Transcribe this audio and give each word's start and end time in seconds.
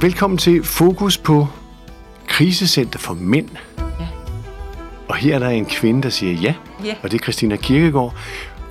Velkommen 0.00 0.38
til 0.38 0.64
Fokus 0.64 1.18
på 1.18 1.46
Krisecenter 2.26 2.98
for 2.98 3.14
Mænd. 3.14 3.48
Ja. 3.78 4.08
Og 5.08 5.16
her 5.16 5.34
er 5.34 5.38
der 5.38 5.48
en 5.48 5.66
kvinde, 5.66 6.02
der 6.02 6.08
siger 6.08 6.32
ja, 6.32 6.54
Ja. 6.84 6.96
og 7.02 7.10
det 7.10 7.18
er 7.20 7.22
Christina 7.22 7.56
Kirkegaard. 7.56 8.14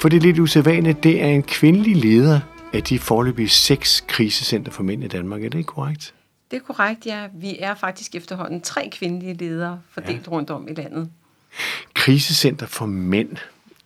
For 0.01 0.09
det 0.09 0.17
er 0.17 0.21
lidt 0.21 0.39
usædvanligt, 0.39 1.03
det 1.03 1.21
er 1.21 1.27
en 1.27 1.43
kvindelig 1.43 1.95
leder 1.95 2.39
af 2.73 2.83
de 2.83 2.99
forløbige 2.99 3.49
seks 3.49 4.03
krisecenter 4.07 4.71
for 4.71 4.83
mænd 4.83 5.03
i 5.03 5.07
Danmark. 5.07 5.43
Er 5.43 5.49
det 5.49 5.57
ikke 5.57 5.67
korrekt? 5.67 6.13
Det 6.51 6.57
er 6.57 6.61
korrekt, 6.73 7.05
ja. 7.05 7.27
Vi 7.33 7.57
er 7.59 7.75
faktisk 7.75 8.15
efterhånden 8.15 8.61
tre 8.61 8.89
kvindelige 8.91 9.33
ledere 9.33 9.79
fordelt 9.91 10.27
ja. 10.27 10.31
rundt 10.31 10.49
om 10.49 10.67
i 10.67 10.73
landet. 10.73 11.09
Krisecenter 11.93 12.65
for 12.65 12.85
mænd. 12.85 13.37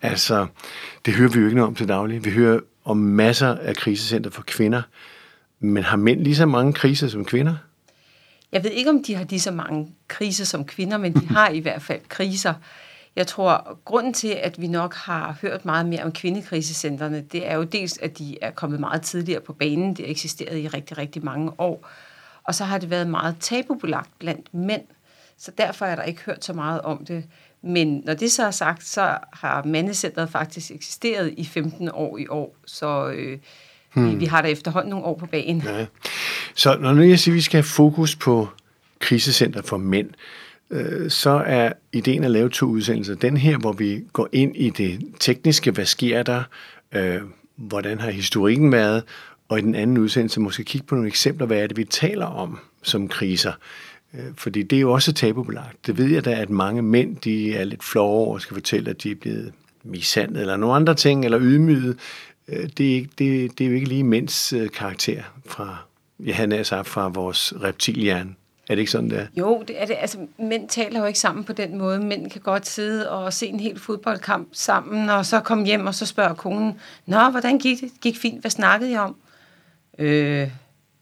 Altså, 0.01 0.47
det 1.05 1.13
hører 1.13 1.29
vi 1.29 1.39
jo 1.39 1.45
ikke 1.45 1.55
noget 1.55 1.67
om 1.67 1.75
til 1.75 1.87
daglig. 1.87 2.25
Vi 2.25 2.29
hører 2.31 2.59
om 2.85 2.97
masser 2.97 3.55
af 3.55 3.75
krisecenter 3.75 4.29
for 4.29 4.41
kvinder. 4.47 4.81
Men 5.63 5.83
har 5.83 5.97
mænd 5.97 6.23
lige 6.23 6.35
så 6.35 6.45
mange 6.45 6.73
kriser 6.73 7.07
som 7.07 7.25
kvinder? 7.25 7.55
Jeg 8.51 8.63
ved 8.63 8.71
ikke, 8.71 8.89
om 8.89 9.03
de 9.03 9.15
har 9.15 9.25
lige 9.29 9.39
så 9.39 9.51
mange 9.51 9.91
kriser 10.07 10.45
som 10.45 10.65
kvinder, 10.65 10.97
men 10.97 11.13
de 11.13 11.27
har 11.27 11.49
i 11.49 11.59
hvert 11.59 11.81
fald 11.81 12.01
kriser. 12.09 12.53
Jeg 13.15 13.27
tror, 13.27 13.79
grunden 13.85 14.13
til, 14.13 14.27
at 14.27 14.61
vi 14.61 14.67
nok 14.67 14.95
har 14.95 15.37
hørt 15.41 15.65
meget 15.65 15.85
mere 15.85 16.03
om 16.03 16.11
kvindekrisecentrene, 16.11 17.21
det 17.21 17.47
er 17.47 17.55
jo 17.55 17.63
dels, 17.63 17.97
at 17.97 18.17
de 18.17 18.37
er 18.41 18.51
kommet 18.51 18.79
meget 18.79 19.01
tidligere 19.01 19.41
på 19.41 19.53
banen. 19.53 19.95
Det 19.95 20.05
har 20.05 20.11
eksisteret 20.11 20.57
i 20.57 20.67
rigtig, 20.67 20.97
rigtig 20.97 21.25
mange 21.25 21.51
år. 21.57 21.89
Og 22.43 22.55
så 22.55 22.63
har 22.63 22.77
det 22.77 22.89
været 22.89 23.07
meget 23.07 23.35
tabubelagt 23.39 24.19
blandt 24.19 24.53
mænd. 24.53 24.83
Så 25.37 25.51
derfor 25.57 25.85
er 25.85 25.95
der 25.95 26.03
ikke 26.03 26.21
hørt 26.21 26.45
så 26.45 26.53
meget 26.53 26.81
om 26.81 27.05
det. 27.05 27.23
Men 27.61 28.01
når 28.05 28.13
det 28.13 28.31
så 28.31 28.45
er 28.45 28.51
sagt, 28.51 28.85
så 28.85 29.17
har 29.33 29.63
mandecentret 29.63 30.29
faktisk 30.29 30.71
eksisteret 30.71 31.33
i 31.37 31.45
15 31.45 31.89
år 31.93 32.17
i 32.17 32.27
år. 32.27 32.55
Så 32.65 33.09
øh, 33.09 33.39
hmm. 33.93 34.11
vi, 34.11 34.15
vi 34.15 34.25
har 34.25 34.41
da 34.41 34.47
efterhånden 34.47 34.89
nogle 34.89 35.05
år 35.05 35.17
på 35.17 35.25
banen. 35.25 35.63
Ja. 35.65 35.85
Så 36.55 36.77
når 36.77 36.93
nu 36.93 37.01
jeg 37.01 37.19
siger, 37.19 37.33
at 37.33 37.35
vi 37.35 37.41
skal 37.41 37.57
have 37.57 37.63
fokus 37.63 38.15
på 38.15 38.47
krisecenter 38.99 39.61
for 39.61 39.77
mænd, 39.77 40.09
øh, 40.71 41.09
så 41.09 41.43
er 41.45 41.73
ideen 41.93 42.23
at 42.23 42.31
lave 42.31 42.49
to 42.49 42.65
udsendelser. 42.65 43.15
Den 43.15 43.37
her, 43.37 43.57
hvor 43.57 43.71
vi 43.71 44.03
går 44.13 44.29
ind 44.31 44.55
i 44.55 44.69
det 44.69 44.99
tekniske, 45.19 45.71
hvad 45.71 45.85
sker 45.85 46.23
der, 46.23 46.43
øh, 46.91 47.21
hvordan 47.55 47.99
har 47.99 48.11
historikken 48.11 48.71
været, 48.71 49.03
og 49.49 49.59
i 49.59 49.61
den 49.61 49.75
anden 49.75 49.97
udsendelse 49.97 50.39
måske 50.39 50.63
kigge 50.63 50.87
på 50.87 50.95
nogle 50.95 51.07
eksempler, 51.07 51.47
hvad 51.47 51.57
er 51.57 51.67
det, 51.67 51.77
vi 51.77 51.83
taler 51.83 52.25
om 52.25 52.59
som 52.83 53.07
kriser. 53.07 53.53
Øh, 54.13 54.25
Fordi 54.37 54.63
det 54.63 54.75
er 54.75 54.81
jo 54.81 54.91
også 54.91 55.13
tabubelagt. 55.13 55.87
Det 55.87 55.97
ved 55.97 56.05
jeg 56.05 56.25
da, 56.25 56.31
at 56.31 56.49
mange 56.49 56.81
mænd, 56.81 57.17
de 57.17 57.55
er 57.55 57.63
lidt 57.63 57.83
flove 57.83 58.09
over 58.09 58.33
og 58.33 58.41
skal 58.41 58.53
fortælle, 58.53 58.89
at 58.89 59.03
de 59.03 59.11
er 59.11 59.15
blevet 59.15 59.53
mishandlet 59.83 60.41
eller 60.41 60.57
nogle 60.57 60.75
andre 60.75 60.95
ting, 60.95 61.25
eller 61.25 61.39
ydmyget. 61.41 61.97
Øh, 62.51 62.69
det 62.77 62.91
er, 62.91 62.95
ikke, 62.95 63.09
det, 63.17 63.57
det 63.57 63.65
er 63.65 63.69
jo 63.69 63.75
ikke 63.75 63.87
lige 63.87 64.03
mænds 64.03 64.53
øh, 64.53 64.69
karakter 64.69 65.23
fra, 65.45 65.77
ja, 66.19 66.33
han 66.33 66.51
er 66.51 66.63
sagt, 66.63 66.87
fra 66.87 67.07
vores 67.07 67.53
reptilhjerne. 67.63 68.35
Er 68.69 68.75
det 68.75 68.79
ikke 68.79 68.91
sådan, 68.91 69.09
det 69.09 69.19
er? 69.19 69.27
Jo, 69.37 69.63
det 69.67 69.81
er 69.81 69.85
det. 69.85 69.95
Altså, 69.99 70.17
mænd 70.39 70.69
taler 70.69 70.99
jo 70.99 71.05
ikke 71.05 71.19
sammen 71.19 71.43
på 71.43 71.53
den 71.53 71.77
måde. 71.77 71.99
Mænd 71.99 72.31
kan 72.31 72.41
godt 72.41 72.67
sidde 72.67 73.09
og 73.09 73.33
se 73.33 73.47
en 73.47 73.59
hel 73.59 73.79
fodboldkamp 73.79 74.47
sammen, 74.51 75.09
og 75.09 75.25
så 75.25 75.39
komme 75.39 75.65
hjem, 75.65 75.87
og 75.87 75.95
så 75.95 76.05
spørger 76.05 76.33
konen, 76.33 76.79
Nå, 77.05 77.29
hvordan 77.29 77.59
gik 77.59 77.81
det? 77.81 77.91
Gik 78.01 78.17
fint. 78.17 78.41
Hvad 78.41 78.51
snakkede 78.51 78.91
I 78.91 78.97
om? 78.97 79.15
Øh, 79.99 80.47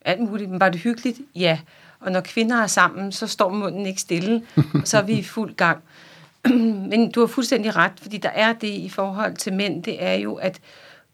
alt 0.06 0.22
muligt. 0.22 0.50
Men 0.50 0.60
var 0.60 0.70
det 0.70 0.82
hyggeligt? 0.82 1.18
Ja. 1.36 1.60
Og 2.00 2.12
når 2.12 2.22
kvinder 2.22 2.56
er 2.56 2.68
sammen, 2.68 3.12
så 3.12 3.28
står 3.28 3.50
munden 3.50 3.86
ikke 3.86 4.02
stille, 4.02 4.42
og 4.56 4.82
så 4.84 4.98
er 4.98 5.02
vi 5.02 5.14
i 5.14 5.24
fuld 5.24 5.56
gang. 5.56 5.84
Men 6.90 7.12
du 7.12 7.20
har 7.20 7.28
fuldstændig 7.28 7.76
ret, 7.76 7.92
fordi 8.02 8.18
der 8.18 8.30
er 8.30 8.54
det 8.54 8.68
i 8.68 8.90
forhold 8.90 9.36
til 9.36 9.54
mænd, 9.54 9.84
det 9.84 10.04
er 10.04 10.14
jo, 10.14 10.34
at 10.36 10.60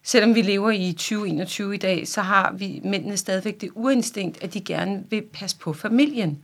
selvom 0.08 0.36
vi 0.36 0.42
lever 0.42 0.72
i 0.72 0.92
2021 0.92 1.76
i 1.76 1.78
dag, 1.78 2.08
så 2.08 2.22
har 2.22 2.54
vi 2.54 2.82
mændene 2.84 3.18
stadigvæk 3.18 3.62
det 3.62 3.70
urinstinkt, 3.76 4.44
at 4.44 4.54
de 4.54 4.62
gerne 4.62 5.04
vil 5.10 5.22
passe 5.22 5.58
på 5.58 5.74
familien. 5.74 6.44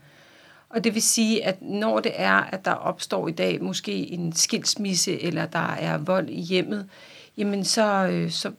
Og 0.70 0.84
det 0.84 0.94
vil 0.94 1.02
sige, 1.02 1.46
at 1.46 1.62
når 1.62 2.00
det 2.00 2.12
er, 2.16 2.34
at 2.34 2.66
der 2.66 2.72
opstår 2.72 3.28
i 3.28 3.32
dag 3.32 3.64
måske 3.64 3.94
en 3.94 4.34
skilsmisse, 4.34 5.22
eller 5.22 5.46
der 5.46 5.74
er 5.74 5.98
vold 5.98 6.30
i 6.30 6.42
hjemmet, 6.42 6.90
jamen 7.38 7.66
så, 7.66 8.08
øh, 8.08 8.32
så 8.32 8.52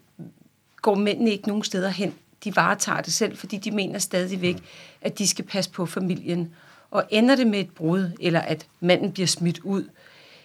går 0.76 0.94
mændene 0.94 1.30
ikke 1.30 1.48
nogen 1.48 1.64
steder 1.64 1.88
hen. 1.88 2.14
De 2.44 2.56
varetager 2.56 3.00
det 3.00 3.12
selv, 3.12 3.36
fordi 3.36 3.56
de 3.56 3.70
mener 3.70 3.98
stadigvæk, 3.98 4.56
at 5.00 5.18
de 5.18 5.28
skal 5.28 5.44
passe 5.44 5.70
på 5.70 5.86
familien. 5.86 6.54
Og 6.90 7.04
ender 7.10 7.36
det 7.36 7.46
med 7.46 7.60
et 7.60 7.70
brud, 7.70 8.10
eller 8.20 8.40
at 8.40 8.66
manden 8.80 9.12
bliver 9.12 9.26
smidt 9.26 9.58
ud, 9.58 9.88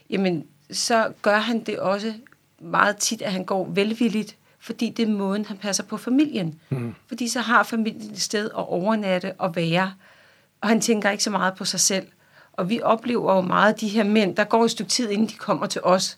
jamen 0.10 0.46
så 0.72 1.12
gør 1.22 1.38
han 1.38 1.64
det 1.64 1.80
også 1.80 2.14
meget 2.60 2.98
tit, 2.98 3.22
at 3.22 3.32
han 3.32 3.46
går 3.46 3.66
velvilligt, 3.66 4.38
fordi 4.68 4.90
det 4.90 5.08
er 5.08 5.12
måden, 5.12 5.46
han 5.46 5.58
passer 5.58 5.84
på 5.84 5.98
familien. 5.98 6.60
Mm. 6.70 6.96
Fordi 7.08 7.28
så 7.28 7.40
har 7.40 7.64
familien 7.64 8.12
et 8.12 8.22
sted 8.22 8.46
at 8.46 8.68
overnatte 8.68 9.34
og 9.38 9.56
være, 9.56 9.94
og 10.62 10.70
han 10.70 10.82
tænker 10.82 11.10
ikke 11.10 11.24
så 11.24 11.30
meget 11.30 11.54
på 11.54 11.66
sig 11.66 11.80
selv. 11.80 12.08
Og 12.54 12.70
vi 12.70 12.82
oplever 12.84 13.36
jo 13.36 13.42
meget 13.42 13.82
de 13.82 13.88
her 13.88 14.04
mænd, 14.04 14.36
der 14.36 14.44
går 14.44 14.66
et 14.66 14.72
stykke 14.72 14.90
tid, 14.90 15.10
inden 15.10 15.28
de 15.28 15.34
kommer 15.34 15.66
til 15.66 15.82
os. 15.84 16.18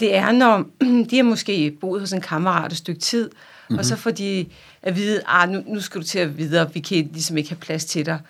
Det 0.00 0.16
er, 0.16 0.32
når 0.32 0.64
de 1.10 1.16
har 1.16 1.22
måske 1.22 1.70
boet 1.80 2.00
hos 2.00 2.12
en 2.12 2.20
kammerat 2.20 2.72
et 2.72 2.78
stykke 2.78 3.00
tid, 3.00 3.24
mm-hmm. 3.24 3.78
og 3.78 3.84
så 3.84 3.96
får 3.96 4.10
de 4.10 4.46
at 4.82 4.96
vide, 4.96 5.20
ah, 5.26 5.50
nu, 5.50 5.62
nu 5.66 5.80
skal 5.80 6.00
du 6.00 6.06
til 6.06 6.18
at 6.18 6.38
videre, 6.38 6.74
vi 6.74 6.80
kan 6.80 7.08
ligesom 7.12 7.36
ikke 7.36 7.50
have 7.50 7.60
plads 7.60 7.84
til 7.84 8.06
dig. 8.06 8.20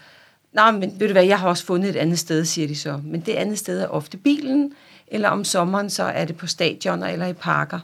Nå, 0.53 0.71
men 0.71 1.00
ved 1.00 1.06
du 1.06 1.12
hvad, 1.12 1.25
jeg 1.25 1.39
har 1.39 1.49
også 1.49 1.65
fundet 1.65 1.91
et 1.91 1.97
andet 1.97 2.19
sted, 2.19 2.44
siger 2.44 2.69
de 2.69 2.77
så. 2.77 3.00
Men 3.05 3.21
det 3.21 3.33
andet 3.33 3.59
sted 3.59 3.81
er 3.81 3.87
ofte 3.87 4.16
bilen, 4.16 4.72
eller 5.06 5.28
om 5.28 5.44
sommeren, 5.44 5.91
så 5.91 6.03
er 6.03 6.25
det 6.25 6.37
på 6.37 6.47
stadioner 6.47 7.06
eller 7.06 7.27
i 7.27 7.33
parker. 7.33 7.81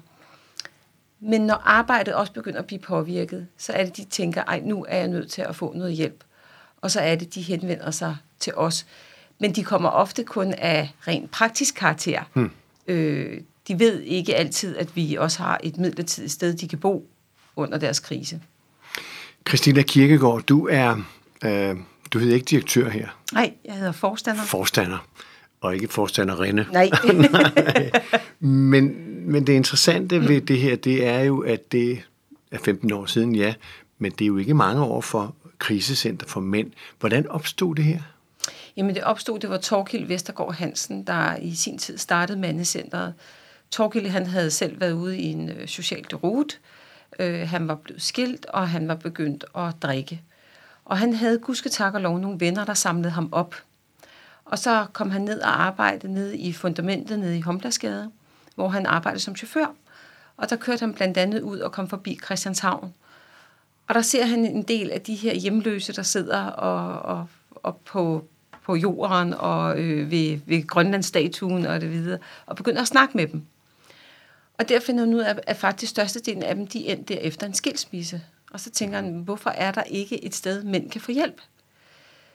Men 1.21 1.41
når 1.41 1.63
arbejdet 1.65 2.15
også 2.15 2.33
begynder 2.33 2.59
at 2.59 2.67
blive 2.67 2.79
påvirket, 2.79 3.47
så 3.59 3.73
er 3.73 3.85
det, 3.85 3.97
de 3.97 4.05
tænker, 4.05 4.43
ej, 4.45 4.61
nu 4.65 4.85
er 4.89 4.97
jeg 4.97 5.09
nødt 5.09 5.31
til 5.31 5.43
at 5.43 5.57
få 5.57 5.73
noget 5.75 5.93
hjælp. 5.95 6.25
Og 6.81 6.91
så 6.91 7.01
er 7.01 7.15
det, 7.15 7.35
de 7.35 7.43
henvender 7.43 7.91
sig 7.91 8.17
til 8.41 8.55
os. 8.55 8.87
Men 9.41 9.53
de 9.55 9.65
kommer 9.65 9.89
ofte 9.89 10.25
kun 10.25 10.53
af 10.53 10.91
rent 11.09 11.31
praktisk 11.31 11.75
karakter. 11.75 12.23
Hmm. 12.35 12.51
Øh, 12.87 13.41
de 13.69 13.79
ved 13.79 14.01
ikke 14.01 14.35
altid, 14.37 14.77
at 14.77 14.97
vi 14.97 15.15
også 15.15 15.43
har 15.43 15.61
et 15.63 15.79
midlertidigt 15.79 16.33
sted, 16.33 16.55
de 16.55 16.69
kan 16.69 16.79
bo 16.79 17.09
under 17.57 17.79
deres 17.79 18.01
krise. 18.01 18.41
Christina 19.49 19.83
Kirkegaard, 19.83 20.43
du 20.43 20.69
er, 20.71 20.97
øh, 21.45 21.77
du 22.13 22.19
hedder 22.19 22.35
ikke 22.35 22.45
direktør 22.45 22.89
her, 22.89 23.09
Nej, 23.33 23.53
jeg 23.65 23.75
hedder 23.75 23.93
forstander. 23.93 24.43
forstander, 24.43 25.07
og 25.61 25.75
ikke 25.75 25.89
forstanderinde. 25.89 26.67
Nej. 26.73 26.91
Men, 28.41 29.06
men 29.27 29.47
det 29.47 29.53
interessante 29.53 30.29
ved 30.29 30.41
det 30.41 30.59
her, 30.59 30.77
det 30.77 31.07
er 31.07 31.21
jo, 31.21 31.41
at 31.41 31.73
det 31.73 32.03
er 32.51 32.59
15 32.59 32.93
år 32.93 33.07
siden, 33.07 33.35
ja, 33.35 33.55
men 33.99 34.13
det 34.13 34.25
er 34.25 34.27
jo 34.27 34.37
ikke 34.37 34.55
mange 34.55 34.83
år 34.83 35.01
for 35.01 35.35
krisecenter 35.59 36.27
for 36.27 36.41
mænd. 36.41 36.73
Hvordan 37.01 37.29
opstod 37.29 37.75
det 37.75 37.85
her? 37.85 38.01
Jamen 38.77 38.95
det 38.95 39.05
opstod, 39.05 39.39
det 39.39 39.51
var 39.51 39.57
Torkild 39.57 40.07
Vestergaard 40.07 40.55
Hansen, 40.55 41.03
der 41.03 41.37
i 41.37 41.55
sin 41.55 41.79
tid 41.79 41.99
startede 41.99 42.39
mandecentret. 42.39 43.15
Torkild, 43.71 44.07
han 44.07 44.27
havde 44.27 44.51
selv 44.51 44.81
været 44.81 44.93
ude 44.93 45.19
i 45.19 45.25
en 45.25 45.49
øh, 45.51 45.69
social 45.69 46.05
derut. 46.11 46.61
Øh, 47.19 47.49
han 47.49 47.69
var 47.69 47.75
blevet 47.75 48.03
skilt, 48.03 48.47
og 48.47 48.69
han 48.69 48.89
var 48.89 48.95
begyndt 48.95 49.45
at 49.57 49.75
drikke. 49.83 50.23
Og 50.85 50.99
han 50.99 51.15
havde 51.15 51.39
gudske 51.39 51.85
og 51.85 52.01
lov 52.01 52.19
nogle 52.19 52.41
venner, 52.41 52.65
der 52.65 52.75
samlede 52.75 53.11
ham 53.11 53.29
op. 53.33 53.55
Og 54.45 54.59
så 54.59 54.87
kom 54.93 55.11
han 55.11 55.23
ned 55.23 55.41
og 55.41 55.63
arbejdede 55.63 56.15
nede 56.15 56.39
i 56.39 56.53
fundamentet 56.53 57.19
nede 57.19 57.39
i 57.39 57.41
Homlasgade, 57.41 58.11
hvor 58.57 58.69
han 58.69 58.87
arbejdede 58.87 59.23
som 59.23 59.37
chauffør. 59.37 59.75
Og 60.37 60.51
der 60.51 60.57
kørte 60.57 60.81
han 60.81 60.95
blandt 60.95 61.19
andet 61.19 61.41
ud 61.41 61.59
og 61.59 61.73
kom 61.73 61.89
forbi 61.89 62.19
Christianshavn. 62.25 62.95
Og 63.89 63.95
der 63.95 64.03
ser 64.03 64.27
han 64.27 64.45
en 64.45 64.63
del 64.63 64.91
af 64.91 65.01
de 65.01 65.15
her 65.15 65.35
hjemløse, 65.35 65.93
der 65.93 66.03
sidder 66.03 66.45
og, 66.45 67.03
og, 67.17 67.29
og 67.55 67.77
på, 67.77 68.25
på 68.65 68.77
jorden 68.77 69.35
og 69.35 69.79
øh, 69.79 70.11
ved, 70.11 70.41
ved 70.47 70.67
Grønlandsstatuen 70.67 71.67
og 71.67 71.81
det 71.81 71.93
videre, 71.93 72.19
og 72.47 72.57
begynder 72.57 72.83
at 72.83 72.89
snakke 72.89 73.17
med 73.17 73.27
dem. 73.27 73.43
Og 74.59 74.69
der 74.69 74.81
finder 74.81 75.05
han 75.05 75.15
ud 75.15 75.21
af, 75.21 75.39
at 75.47 75.57
faktisk 75.57 75.91
størstedelen 75.91 76.43
af 76.43 76.55
dem, 76.55 76.67
de 76.67 76.87
endte 76.89 77.15
der 77.15 77.21
efter 77.21 77.47
en 77.47 77.55
skilsmisse. 77.55 78.23
Og 78.53 78.61
så 78.61 78.71
tænker 78.71 78.97
han, 78.97 79.15
hvorfor 79.15 79.51
er 79.51 79.73
der 79.73 79.83
ikke 79.83 80.25
et 80.25 80.35
sted, 80.35 80.65
mænd 80.65 80.91
kan 80.91 81.01
få 81.01 81.13
hjælp? 81.13 81.41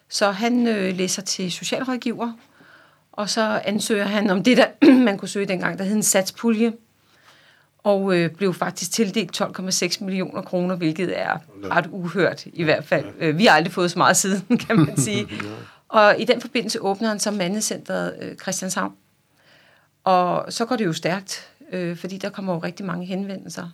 Så 0.10 0.32
han 0.32 0.68
øh, 0.68 0.98
læser 0.98 1.22
til 1.22 1.52
socialrådgiver, 1.52 2.34
og 3.22 3.30
så 3.30 3.62
ansøger 3.66 4.06
han 4.06 4.30
om 4.30 4.44
det, 4.44 4.58
der 4.58 4.66
man 5.06 5.18
kunne 5.18 5.30
søge 5.30 5.46
dengang, 5.46 5.78
der 5.78 5.84
hed 5.84 5.96
en 5.96 6.04
satspulje, 6.04 6.74
og 7.84 8.18
øh, 8.18 8.30
blev 8.32 8.54
faktisk 8.54 8.92
tildelt 8.92 9.42
12,6 9.42 10.04
millioner 10.04 10.42
kroner, 10.42 10.76
hvilket 10.76 11.20
er 11.20 11.38
ret 11.72 11.88
uhørt 11.92 12.46
i 12.46 12.64
hvert 12.64 12.86
fald. 12.86 13.06
Øh, 13.20 13.38
vi 13.38 13.46
har 13.46 13.56
aldrig 13.56 13.74
fået 13.74 13.92
så 13.92 13.98
meget 13.98 14.18
siden, 14.18 14.58
kan 14.68 14.80
man 14.80 14.98
sige. 15.08 15.28
Og 15.90 16.16
i 16.20 16.26
den 16.26 16.42
forbindelse 16.42 16.82
åbner 16.82 17.08
han 17.08 17.20
så 17.20 17.32
mandecentret 17.32 18.16
øh, 18.22 18.36
Christianshavn. 18.36 18.94
Og 20.04 20.54
så 20.54 20.66
går 20.66 20.76
det 20.76 20.86
jo 20.86 20.94
stærkt, 20.94 21.50
øh, 21.72 21.98
fordi 21.98 22.18
der 22.18 22.30
kommer 22.30 22.54
jo 22.54 22.60
rigtig 22.60 22.86
mange 22.86 23.06
henvendelser. 23.06 23.70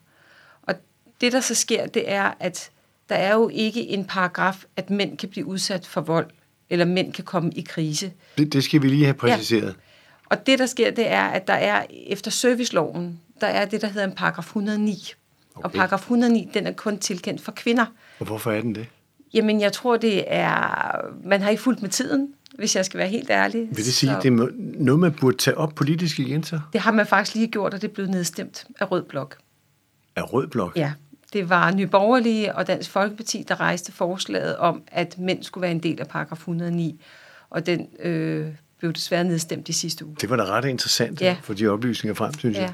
Og 0.62 0.76
det, 1.22 1.32
der 1.32 1.40
så 1.42 1.56
sker, 1.56 1.88
det 1.88 2.12
er, 2.12 2.34
at 2.40 2.70
der 3.10 3.16
er 3.16 3.34
jo 3.34 3.50
ikke 3.54 3.88
en 3.88 4.06
paragraf, 4.06 4.64
at 4.76 4.90
mænd 4.90 5.18
kan 5.18 5.30
blive 5.30 5.46
udsat 5.46 5.86
for 5.86 6.02
vold, 6.02 6.28
eller 6.70 6.86
mænd 6.86 7.14
kan 7.14 7.24
komme 7.24 7.52
i 7.52 7.62
krise. 7.62 8.12
Det, 8.38 8.54
det 8.54 8.64
skal 8.64 8.82
vi 8.82 8.88
lige 8.88 9.04
have 9.04 9.14
præciseret. 9.14 9.68
Ja. 9.68 9.74
Og 10.30 10.48
det, 10.48 10.60
der 10.60 10.66
sker, 10.66 10.92
det 10.92 11.08
er, 11.12 11.24
at 11.24 11.48
der 11.48 11.54
er 11.54 11.86
efter 12.08 12.32
serviceloven, 12.32 13.20
der 13.42 13.48
er 13.48 13.66
det, 13.66 13.82
der 13.82 13.88
hedder 13.88 14.08
en 14.08 14.16
paragraf 14.16 14.46
109. 14.46 15.14
Okay. 15.56 15.66
Og 15.66 15.72
paragraf 15.72 16.00
109, 16.00 16.50
den 16.54 16.68
er 16.68 16.72
kun 16.72 16.98
tilkendt 16.98 17.42
for 17.42 17.52
kvinder. 17.52 17.86
Og 18.20 18.26
hvorfor 18.26 18.52
er 18.52 18.62
den 18.62 18.76
det? 18.76 18.88
Jamen, 19.34 19.62
jeg 19.62 19.74
tror, 19.74 19.98
det 19.98 20.24
er... 20.28 20.92
Man 21.24 21.42
har 21.42 21.50
ikke 21.50 21.62
fulgt 21.62 21.82
med 21.82 21.90
tiden, 21.90 22.34
hvis 22.58 22.76
jeg 22.76 22.86
skal 22.86 22.98
være 22.98 23.08
helt 23.08 23.30
ærlig. 23.30 23.68
Vil 23.72 23.86
det 23.86 23.94
sige, 23.94 24.18
at 24.18 24.24
det 24.24 24.34
er 24.34 24.48
noget, 24.80 25.00
man 25.00 25.14
burde 25.14 25.38
tage 25.38 25.58
op 25.58 25.76
politisk 25.76 26.20
igen 26.20 26.44
så? 26.44 26.60
Det 26.74 26.82
har 26.82 26.92
man 26.92 27.08
faktisk 27.08 27.36
lige 27.36 27.48
gjort, 27.48 27.74
og 27.74 27.82
det 27.82 27.88
er 27.88 27.94
blevet 27.94 28.12
nedstemt 28.12 28.66
af 28.80 28.92
Rød 28.92 29.04
Blok. 29.04 29.38
Af 30.16 30.34
Rød 30.34 30.48
Blok? 30.48 30.76
Ja. 30.76 30.94
Det 31.34 31.50
var 31.50 31.72
Nyborgerlige 31.72 32.56
og 32.56 32.68
Dansk 32.68 32.90
Folkeparti, 32.90 33.46
der 33.48 33.60
rejste 33.60 33.92
forslaget 33.92 34.58
om, 34.58 34.84
at 34.88 35.20
mænd 35.20 35.44
skulle 35.44 35.62
være 35.62 35.72
en 35.72 35.84
del 35.84 36.00
af 36.00 36.08
paragraf 36.08 36.38
109. 36.38 37.02
Og 37.50 37.66
den 37.66 37.88
øh, 38.00 38.48
blev 38.80 38.94
desværre 38.94 39.24
nedstemt 39.24 39.70
i 39.70 39.74
sidste 39.74 40.06
uge. 40.06 40.16
Det 40.22 40.30
var 40.30 40.36
da 40.36 40.44
ret 40.44 40.66
interessant 40.66 41.22
ja. 41.22 41.38
for 41.42 41.54
de 41.54 41.68
oplysninger 41.68 42.14
frem, 42.16 42.34
synes 42.40 42.58
ja. 42.58 42.62
jeg. 42.62 42.74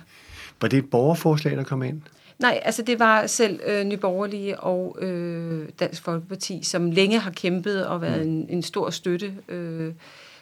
Var 0.61 0.67
det 0.67 0.79
et 0.79 0.89
borgerforslag, 0.89 1.57
der 1.57 1.63
kom 1.63 1.83
ind? 1.83 2.01
Nej, 2.39 2.59
altså 2.63 2.81
det 2.81 2.99
var 2.99 3.27
selv 3.27 3.59
øh, 3.65 3.83
Nyborgerlige 3.83 4.59
og 4.59 4.97
øh, 5.01 5.69
Dansk 5.79 6.03
Folkeparti, 6.03 6.63
som 6.63 6.91
længe 6.91 7.19
har 7.19 7.31
kæmpet 7.31 7.87
og 7.87 8.01
været 8.01 8.27
mm. 8.27 8.33
en, 8.33 8.45
en 8.49 8.63
stor 8.63 8.89
støtte 8.89 9.33
øh, 9.47 9.93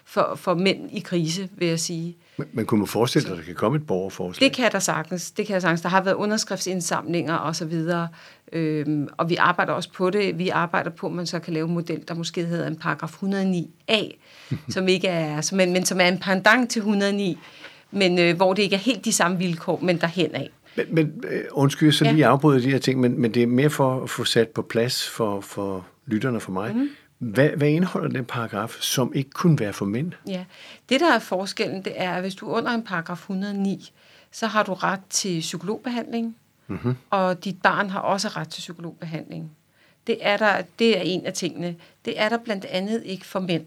for, 0.06 0.34
for 0.36 0.54
mænd 0.54 0.90
i 0.92 1.00
krise, 1.00 1.50
vil 1.56 1.68
jeg 1.68 1.80
sige. 1.80 2.18
Men, 2.42 2.50
men 2.54 2.66
kunne 2.66 2.80
man 2.80 2.88
forestille 2.88 3.28
sig, 3.28 3.32
at 3.32 3.38
der 3.38 3.46
kan 3.46 3.56
komme 3.56 3.78
et 3.78 3.88
borgerforslag? 3.88 4.50
Det 4.50 4.56
kan 4.56 4.72
der 4.72 4.80
sagtens. 4.80 5.32
Det 5.32 5.48
kan 5.48 5.54
der 5.54 5.60
sagtens. 5.60 5.82
Der 5.82 5.90
har 5.90 6.04
været 6.04 6.16
underskriftsindsamlinger 6.16 7.36
og 7.36 7.56
så 7.56 7.66
videre, 7.66 8.08
øhm, 8.54 9.08
og 9.18 9.30
vi 9.30 9.36
arbejder 9.36 9.74
også 9.74 9.92
på 9.94 10.10
det. 10.10 10.38
Vi 10.38 10.50
arbejder 10.50 10.90
på, 10.90 11.08
at 11.08 11.14
man 11.14 11.26
så 11.28 11.40
kan 11.40 11.54
lave 11.54 11.68
en 11.68 11.74
model, 11.74 12.04
der 12.08 12.14
måske 12.14 12.46
hedder 12.46 12.68
en 12.68 12.76
paragraf 12.76 13.24
109a, 13.24 14.12
som 14.74 14.88
ikke 14.88 15.08
er, 15.08 15.42
som, 15.42 15.58
men, 15.58 15.74
men 15.74 15.86
som 15.86 16.00
er 16.02 16.08
en 16.08 16.20
pendant 16.20 16.70
til 16.70 16.80
109, 16.80 17.38
men 17.92 18.20
øh, 18.20 18.36
hvor 18.36 18.54
det 18.54 18.64
ikke 18.64 18.76
er 18.76 18.80
helt 18.80 19.06
de 19.06 19.12
samme 19.12 19.38
vilkår, 19.38 19.80
men 19.82 20.02
derhen 20.02 20.36
af. 20.36 20.50
Men, 20.76 20.86
men 20.90 21.24
øh, 21.30 21.44
undskyld, 21.52 21.92
så 21.92 22.04
lige 22.04 22.16
ja. 22.16 22.30
afbryder 22.32 22.60
de 22.60 22.72
her 22.72 22.80
ting, 22.80 23.00
men, 23.00 23.22
men 23.22 23.34
det 23.34 23.44
er 23.44 23.48
mere 23.48 23.70
for 23.70 24.04
at 24.04 24.10
få 24.10 24.24
sat 24.24 24.48
på 24.50 24.62
plads 24.62 25.10
for, 25.10 25.42
for 25.42 25.86
lytterne 26.06 26.40
for 26.40 26.52
mig. 26.52 26.76
Mm. 26.76 26.90
Hvad, 27.22 27.50
hvad 27.50 27.70
indeholder 27.70 28.10
den 28.10 28.26
paragraf, 28.26 28.70
som 28.70 29.14
ikke 29.14 29.30
kunne 29.30 29.60
være 29.60 29.74
for 29.74 29.86
mænd? 29.86 30.12
Ja, 30.28 30.46
det 30.90 31.00
der 31.00 31.14
er 31.14 31.20
forskellen, 31.20 31.86
det 31.86 31.94
er, 31.96 32.12
at 32.12 32.22
hvis 32.22 32.36
du 32.36 32.50
er 32.50 32.58
under 32.58 32.72
en 32.72 32.84
paragraf 32.84 33.18
109, 33.18 33.92
så 34.32 34.48
har 34.48 34.64
du 34.64 34.74
ret 34.74 35.00
til 35.10 35.40
psykologbehandling, 35.40 36.36
mm-hmm. 36.68 36.96
og 37.10 37.44
dit 37.44 37.62
barn 37.62 37.90
har 37.90 38.00
også 38.00 38.28
ret 38.28 38.50
til 38.50 38.60
psykologbehandling. 38.60 39.52
Det 40.08 40.18
er, 40.22 40.38
der, 40.38 40.62
det 40.80 40.98
er 40.98 41.02
en 41.02 41.26
af 41.26 41.34
tingene. 41.34 41.76
Det 42.06 42.20
er 42.20 42.30
der 42.30 42.38
blandt 42.38 42.66
andet 42.66 43.04
ikke 43.06 43.26
for 43.26 43.40
mænd. 43.40 43.66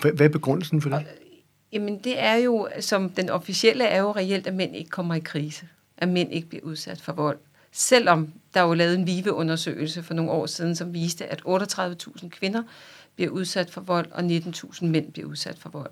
Hvad, 0.00 0.12
hvad 0.12 0.26
er 0.26 0.30
begrundelsen 0.30 0.82
for 0.82 0.88
det? 0.88 0.98
Og, 0.98 1.04
jamen, 1.72 1.98
det 1.98 2.20
er 2.22 2.34
jo, 2.34 2.68
som 2.80 3.10
den 3.10 3.30
officielle 3.30 3.84
er 3.84 4.00
jo 4.00 4.12
reelt, 4.12 4.46
at 4.46 4.54
mænd 4.54 4.76
ikke 4.76 4.90
kommer 4.90 5.14
i 5.14 5.20
krise. 5.20 5.68
At 5.96 6.08
mænd 6.08 6.32
ikke 6.32 6.48
bliver 6.48 6.64
udsat 6.64 7.00
for 7.00 7.12
vold. 7.12 7.38
Selvom 7.72 8.32
der 8.54 8.62
jo 8.62 8.74
lavet 8.74 8.94
en 8.94 9.06
VIVE-undersøgelse 9.06 10.02
for 10.02 10.14
nogle 10.14 10.30
år 10.30 10.46
siden, 10.46 10.76
som 10.76 10.94
viste, 10.94 11.26
at 11.26 11.42
38.000 11.46 12.28
kvinder 12.28 12.62
bliver 13.16 13.30
udsat 13.30 13.70
for 13.70 13.80
vold, 13.80 14.10
og 14.10 14.20
19.000 14.20 14.86
mænd 14.86 15.12
bliver 15.12 15.28
udsat 15.28 15.58
for 15.58 15.68
vold. 15.68 15.90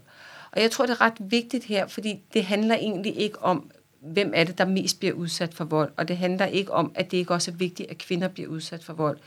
Og 0.52 0.62
jeg 0.62 0.70
tror, 0.70 0.86
det 0.86 0.92
er 0.92 1.00
ret 1.00 1.16
vigtigt 1.20 1.64
her, 1.64 1.86
fordi 1.86 2.22
det 2.34 2.44
handler 2.44 2.74
egentlig 2.74 3.16
ikke 3.16 3.42
om, 3.42 3.70
hvem 4.00 4.32
er 4.34 4.44
det, 4.44 4.58
der 4.58 4.64
mest 4.64 4.98
bliver 4.98 5.14
udsat 5.14 5.54
for 5.54 5.64
vold, 5.64 5.92
og 5.96 6.08
det 6.08 6.16
handler 6.16 6.46
ikke 6.46 6.72
om, 6.72 6.92
at 6.94 7.10
det 7.10 7.16
ikke 7.16 7.34
også 7.34 7.50
er 7.50 7.54
vigtigt, 7.54 7.90
at 7.90 7.98
kvinder 7.98 8.28
bliver 8.28 8.48
udsat 8.48 8.84
for 8.84 8.92
vold. 8.92 9.18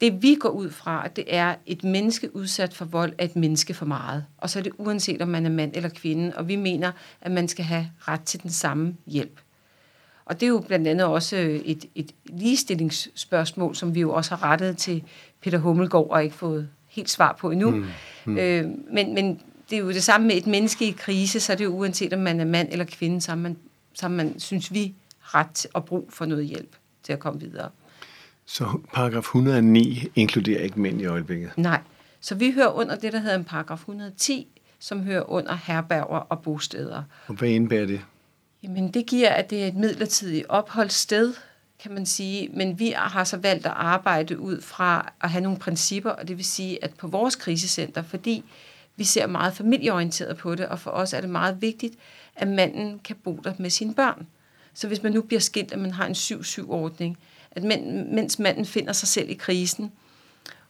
Det 0.00 0.22
vi 0.22 0.34
går 0.34 0.48
ud 0.48 0.70
fra, 0.70 1.08
det 1.08 1.24
er, 1.26 1.54
et 1.66 1.84
menneske 1.84 2.36
udsat 2.36 2.74
for 2.74 2.84
vold 2.84 3.12
er 3.18 3.24
et 3.24 3.36
menneske 3.36 3.74
for 3.74 3.86
meget. 3.86 4.24
Og 4.38 4.50
så 4.50 4.58
er 4.58 4.62
det 4.62 4.72
uanset, 4.78 5.22
om 5.22 5.28
man 5.28 5.46
er 5.46 5.50
mand 5.50 5.72
eller 5.74 5.88
kvinde, 5.88 6.36
og 6.36 6.48
vi 6.48 6.56
mener, 6.56 6.92
at 7.20 7.30
man 7.30 7.48
skal 7.48 7.64
have 7.64 7.90
ret 7.98 8.22
til 8.22 8.42
den 8.42 8.50
samme 8.50 8.96
hjælp. 9.06 9.40
Og 10.32 10.40
det 10.40 10.46
er 10.46 10.50
jo 10.50 10.64
blandt 10.66 10.88
andet 10.88 11.06
også 11.06 11.60
et, 11.64 11.84
et 11.94 12.12
ligestillingsspørgsmål, 12.24 13.76
som 13.76 13.94
vi 13.94 14.00
jo 14.00 14.12
også 14.12 14.34
har 14.34 14.50
rettet 14.50 14.76
til 14.76 15.02
Peter 15.42 15.58
Hummelgaard 15.58 16.10
og 16.10 16.24
ikke 16.24 16.36
fået 16.36 16.68
helt 16.88 17.10
svar 17.10 17.36
på 17.40 17.50
endnu. 17.50 17.70
Mm. 17.70 17.86
Mm. 18.24 18.38
Øh, 18.38 18.64
men, 18.92 19.14
men 19.14 19.40
det 19.70 19.76
er 19.76 19.80
jo 19.80 19.88
det 19.88 20.02
samme 20.02 20.26
med 20.26 20.36
et 20.36 20.46
menneske 20.46 20.84
i 20.84 20.90
krise, 20.90 21.40
så 21.40 21.52
er 21.52 21.56
det 21.56 21.64
jo 21.64 21.70
uanset 21.70 22.12
om 22.12 22.20
man 22.20 22.40
er 22.40 22.44
mand 22.44 22.68
eller 22.70 22.84
kvinde, 22.84 23.20
så 23.20 23.34
man, 23.34 23.56
så 23.94 24.08
man 24.08 24.40
synes 24.40 24.72
vi, 24.72 24.94
ret 25.20 25.66
og 25.74 25.84
brug 25.84 26.08
for 26.12 26.24
noget 26.24 26.46
hjælp 26.46 26.76
til 27.02 27.12
at 27.12 27.18
komme 27.18 27.40
videre. 27.40 27.68
Så 28.46 28.80
paragraf 28.94 29.20
109 29.20 30.08
inkluderer 30.14 30.62
ikke 30.62 30.80
mænd 30.80 31.00
i 31.00 31.04
øjeblikket? 31.04 31.50
Nej. 31.56 31.80
Så 32.20 32.34
vi 32.34 32.52
hører 32.52 32.68
under 32.68 32.96
det, 32.96 33.12
der 33.12 33.18
hedder 33.18 33.36
en 33.36 33.44
paragraf 33.44 33.78
110, 33.78 34.48
som 34.78 35.02
hører 35.02 35.30
under 35.30 35.58
herberger 35.64 36.04
og 36.04 36.42
bosteder. 36.42 37.02
Og 37.26 37.34
hvad 37.34 37.48
indebærer 37.48 37.86
det? 37.86 38.00
Jamen, 38.62 38.90
det 38.90 39.06
giver, 39.06 39.30
at 39.30 39.50
det 39.50 39.62
er 39.62 39.66
et 39.66 39.74
midlertidigt 39.74 40.46
opholdssted, 40.48 41.34
kan 41.78 41.92
man 41.92 42.06
sige, 42.06 42.48
men 42.48 42.78
vi 42.78 42.94
har 42.96 43.24
så 43.24 43.36
valgt 43.36 43.66
at 43.66 43.72
arbejde 43.76 44.38
ud 44.38 44.60
fra 44.60 45.12
at 45.20 45.30
have 45.30 45.42
nogle 45.42 45.58
principper, 45.58 46.10
og 46.10 46.28
det 46.28 46.36
vil 46.36 46.44
sige, 46.44 46.84
at 46.84 46.94
på 46.94 47.06
vores 47.06 47.36
krisecenter, 47.36 48.02
fordi 48.02 48.44
vi 48.96 49.04
ser 49.04 49.26
meget 49.26 49.54
familieorienteret 49.54 50.36
på 50.36 50.54
det, 50.54 50.66
og 50.66 50.78
for 50.78 50.90
os 50.90 51.12
er 51.12 51.20
det 51.20 51.30
meget 51.30 51.62
vigtigt, 51.62 51.94
at 52.36 52.48
manden 52.48 52.98
kan 52.98 53.16
bo 53.16 53.40
der 53.44 53.52
med 53.58 53.70
sine 53.70 53.94
børn. 53.94 54.26
Så 54.74 54.88
hvis 54.88 55.02
man 55.02 55.12
nu 55.12 55.22
bliver 55.22 55.40
skilt, 55.40 55.72
at 55.72 55.78
man 55.78 55.90
har 55.90 56.06
en 56.06 56.12
7-7-ordning, 56.12 57.18
at 57.50 57.62
mens 58.12 58.38
manden 58.38 58.66
finder 58.66 58.92
sig 58.92 59.08
selv 59.08 59.30
i 59.30 59.34
krisen, 59.34 59.92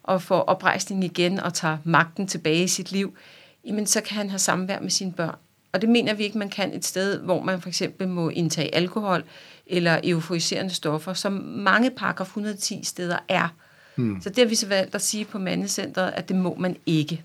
og 0.02 0.22
får 0.22 0.40
oprejsning 0.40 1.04
igen 1.04 1.40
og 1.40 1.54
tager 1.54 1.78
magten 1.84 2.26
tilbage 2.26 2.64
i 2.64 2.68
sit 2.68 2.92
liv, 2.92 3.16
jamen 3.64 3.86
så 3.86 4.00
kan 4.00 4.16
han 4.16 4.30
have 4.30 4.38
samvær 4.38 4.80
med 4.80 4.90
sine 4.90 5.12
børn. 5.12 5.36
Og 5.72 5.80
det 5.80 5.88
mener 5.88 6.14
vi 6.14 6.22
ikke, 6.22 6.38
man 6.38 6.50
kan 6.50 6.74
et 6.74 6.84
sted, 6.84 7.20
hvor 7.20 7.42
man 7.42 7.60
for 7.60 7.68
eksempel 7.68 8.08
må 8.08 8.28
indtage 8.28 8.74
alkohol 8.74 9.24
eller 9.66 10.00
euforiserende 10.04 10.74
stoffer, 10.74 11.12
som 11.12 11.32
mange 11.56 11.90
paragraf 11.90 12.26
110 12.26 12.80
steder 12.84 13.18
er. 13.28 13.48
Hmm. 13.96 14.20
Så 14.22 14.28
det 14.28 14.38
har 14.38 14.46
vi 14.46 14.54
så 14.54 14.68
valgt 14.68 14.94
at 14.94 15.02
sige 15.02 15.24
på 15.24 15.38
mandecentret, 15.38 16.12
at 16.16 16.28
det 16.28 16.36
må 16.36 16.56
man 16.58 16.76
ikke. 16.86 17.24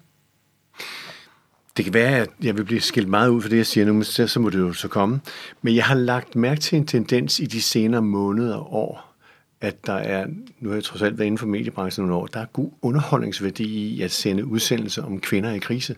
Det 1.78 1.86
kan 1.86 1.94
være, 1.94 2.18
at 2.18 2.30
jeg 2.44 2.58
vil 2.58 2.64
blive 2.64 2.82
skilt 2.82 3.08
meget 3.08 3.30
ud 3.30 3.42
for 3.42 3.50
det, 3.50 3.58
jeg 3.58 3.66
siger 3.66 3.86
nu, 3.86 3.94
men 3.94 4.04
så 4.04 4.40
må 4.40 4.50
det 4.50 4.60
jo 4.60 4.74
så 4.74 4.88
komme. 4.88 5.22
Men 5.62 5.76
jeg 5.76 5.86
har 5.86 5.96
lagt 5.96 6.36
mærke 6.36 6.62
til 6.62 6.78
en 6.78 6.86
tendens 6.86 7.40
i 7.40 7.46
de 7.46 7.62
senere 7.62 8.02
måneder 8.02 8.56
og 8.56 8.74
år, 8.74 9.16
at 9.62 9.86
der 9.86 9.94
er, 9.94 10.26
nu 10.60 10.70
har 10.70 10.76
jeg 10.76 10.84
trods 10.84 11.02
alt 11.02 11.18
været 11.18 11.28
inden 11.28 11.38
for 11.38 11.48
mediebranchen 11.48 12.06
nogle 12.06 12.22
år, 12.22 12.28
der 12.28 12.40
er 12.40 12.46
god 12.46 12.72
underholdningsværdi 12.82 13.88
i 13.88 14.02
at 14.02 14.12
sende 14.12 14.46
udsendelser 14.46 15.04
om 15.04 15.20
kvinder 15.20 15.52
i 15.52 15.60
krise. 15.60 15.96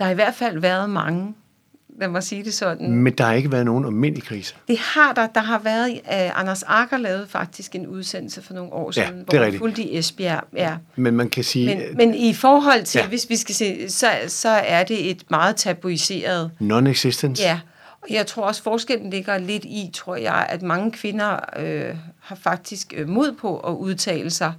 Der 0.00 0.06
har 0.06 0.12
i 0.12 0.14
hvert 0.14 0.34
fald 0.34 0.58
været 0.58 0.90
mange, 0.90 1.34
lad 1.98 2.08
mig 2.08 2.22
sige 2.22 2.44
det 2.44 2.54
sådan. 2.54 2.92
Men 2.92 3.12
der 3.12 3.24
har 3.24 3.32
ikke 3.32 3.52
været 3.52 3.64
nogen 3.64 4.04
i 4.04 4.20
krise? 4.20 4.54
Det 4.68 4.78
har 4.78 5.12
der. 5.12 5.26
Der 5.26 5.40
har 5.40 5.58
været, 5.58 5.90
uh, 5.90 6.40
Anders 6.40 6.62
Akker 6.62 6.96
lavede 6.96 7.26
faktisk 7.26 7.74
en 7.74 7.86
udsendelse 7.86 8.42
for 8.42 8.54
nogle 8.54 8.72
år 8.72 8.90
siden, 8.90 9.26
ja, 9.32 9.50
hvor 9.50 9.58
fulgte 9.58 9.82
i 9.82 9.98
Esbjerg. 9.98 10.44
Ja. 10.56 10.76
Men 10.96 11.16
man 11.16 11.28
kan 11.28 11.44
sige... 11.44 11.76
Men, 11.76 11.96
men 11.96 12.14
i 12.14 12.34
forhold 12.34 12.84
til, 12.84 12.98
ja. 12.98 13.08
hvis 13.08 13.26
vi 13.28 13.36
skal 13.36 13.54
se, 13.54 13.90
så, 13.90 14.10
så 14.28 14.48
er 14.48 14.84
det 14.84 15.10
et 15.10 15.30
meget 15.30 15.56
tabuiseret... 15.56 16.50
Non-existence? 16.60 17.42
Ja, 17.42 17.60
og 18.00 18.08
jeg 18.10 18.26
tror 18.26 18.42
også, 18.42 18.62
forskellen 18.62 19.10
ligger 19.10 19.38
lidt 19.38 19.64
i, 19.64 19.90
tror 19.94 20.16
jeg, 20.16 20.46
at 20.48 20.62
mange 20.62 20.92
kvinder 20.92 21.36
øh, 21.56 21.94
har 22.20 22.36
faktisk 22.36 22.94
øh, 22.96 23.08
mod 23.08 23.32
på 23.32 23.58
at 23.58 23.72
udtale 23.72 24.30
sig, 24.30 24.52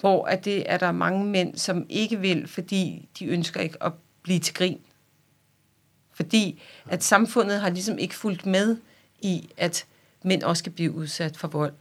hvor 0.00 0.24
at 0.24 0.44
det 0.44 0.62
er 0.66 0.76
der 0.76 0.92
mange 0.92 1.24
mænd, 1.24 1.56
som 1.56 1.86
ikke 1.88 2.20
vil, 2.20 2.48
fordi 2.48 3.08
de 3.18 3.26
ønsker 3.26 3.60
ikke 3.60 3.76
at 3.80 3.92
blive 4.24 4.38
til 4.38 4.54
grin. 4.54 4.80
Fordi 6.12 6.62
at 6.88 7.04
samfundet 7.04 7.60
har 7.60 7.70
ligesom 7.70 7.98
ikke 7.98 8.14
fulgt 8.14 8.46
med 8.46 8.76
i, 9.20 9.48
at 9.56 9.86
mænd 10.22 10.42
også 10.42 10.60
skal 10.60 10.72
blive 10.72 10.92
udsat 10.92 11.36
for 11.36 11.48
vold. 11.48 11.72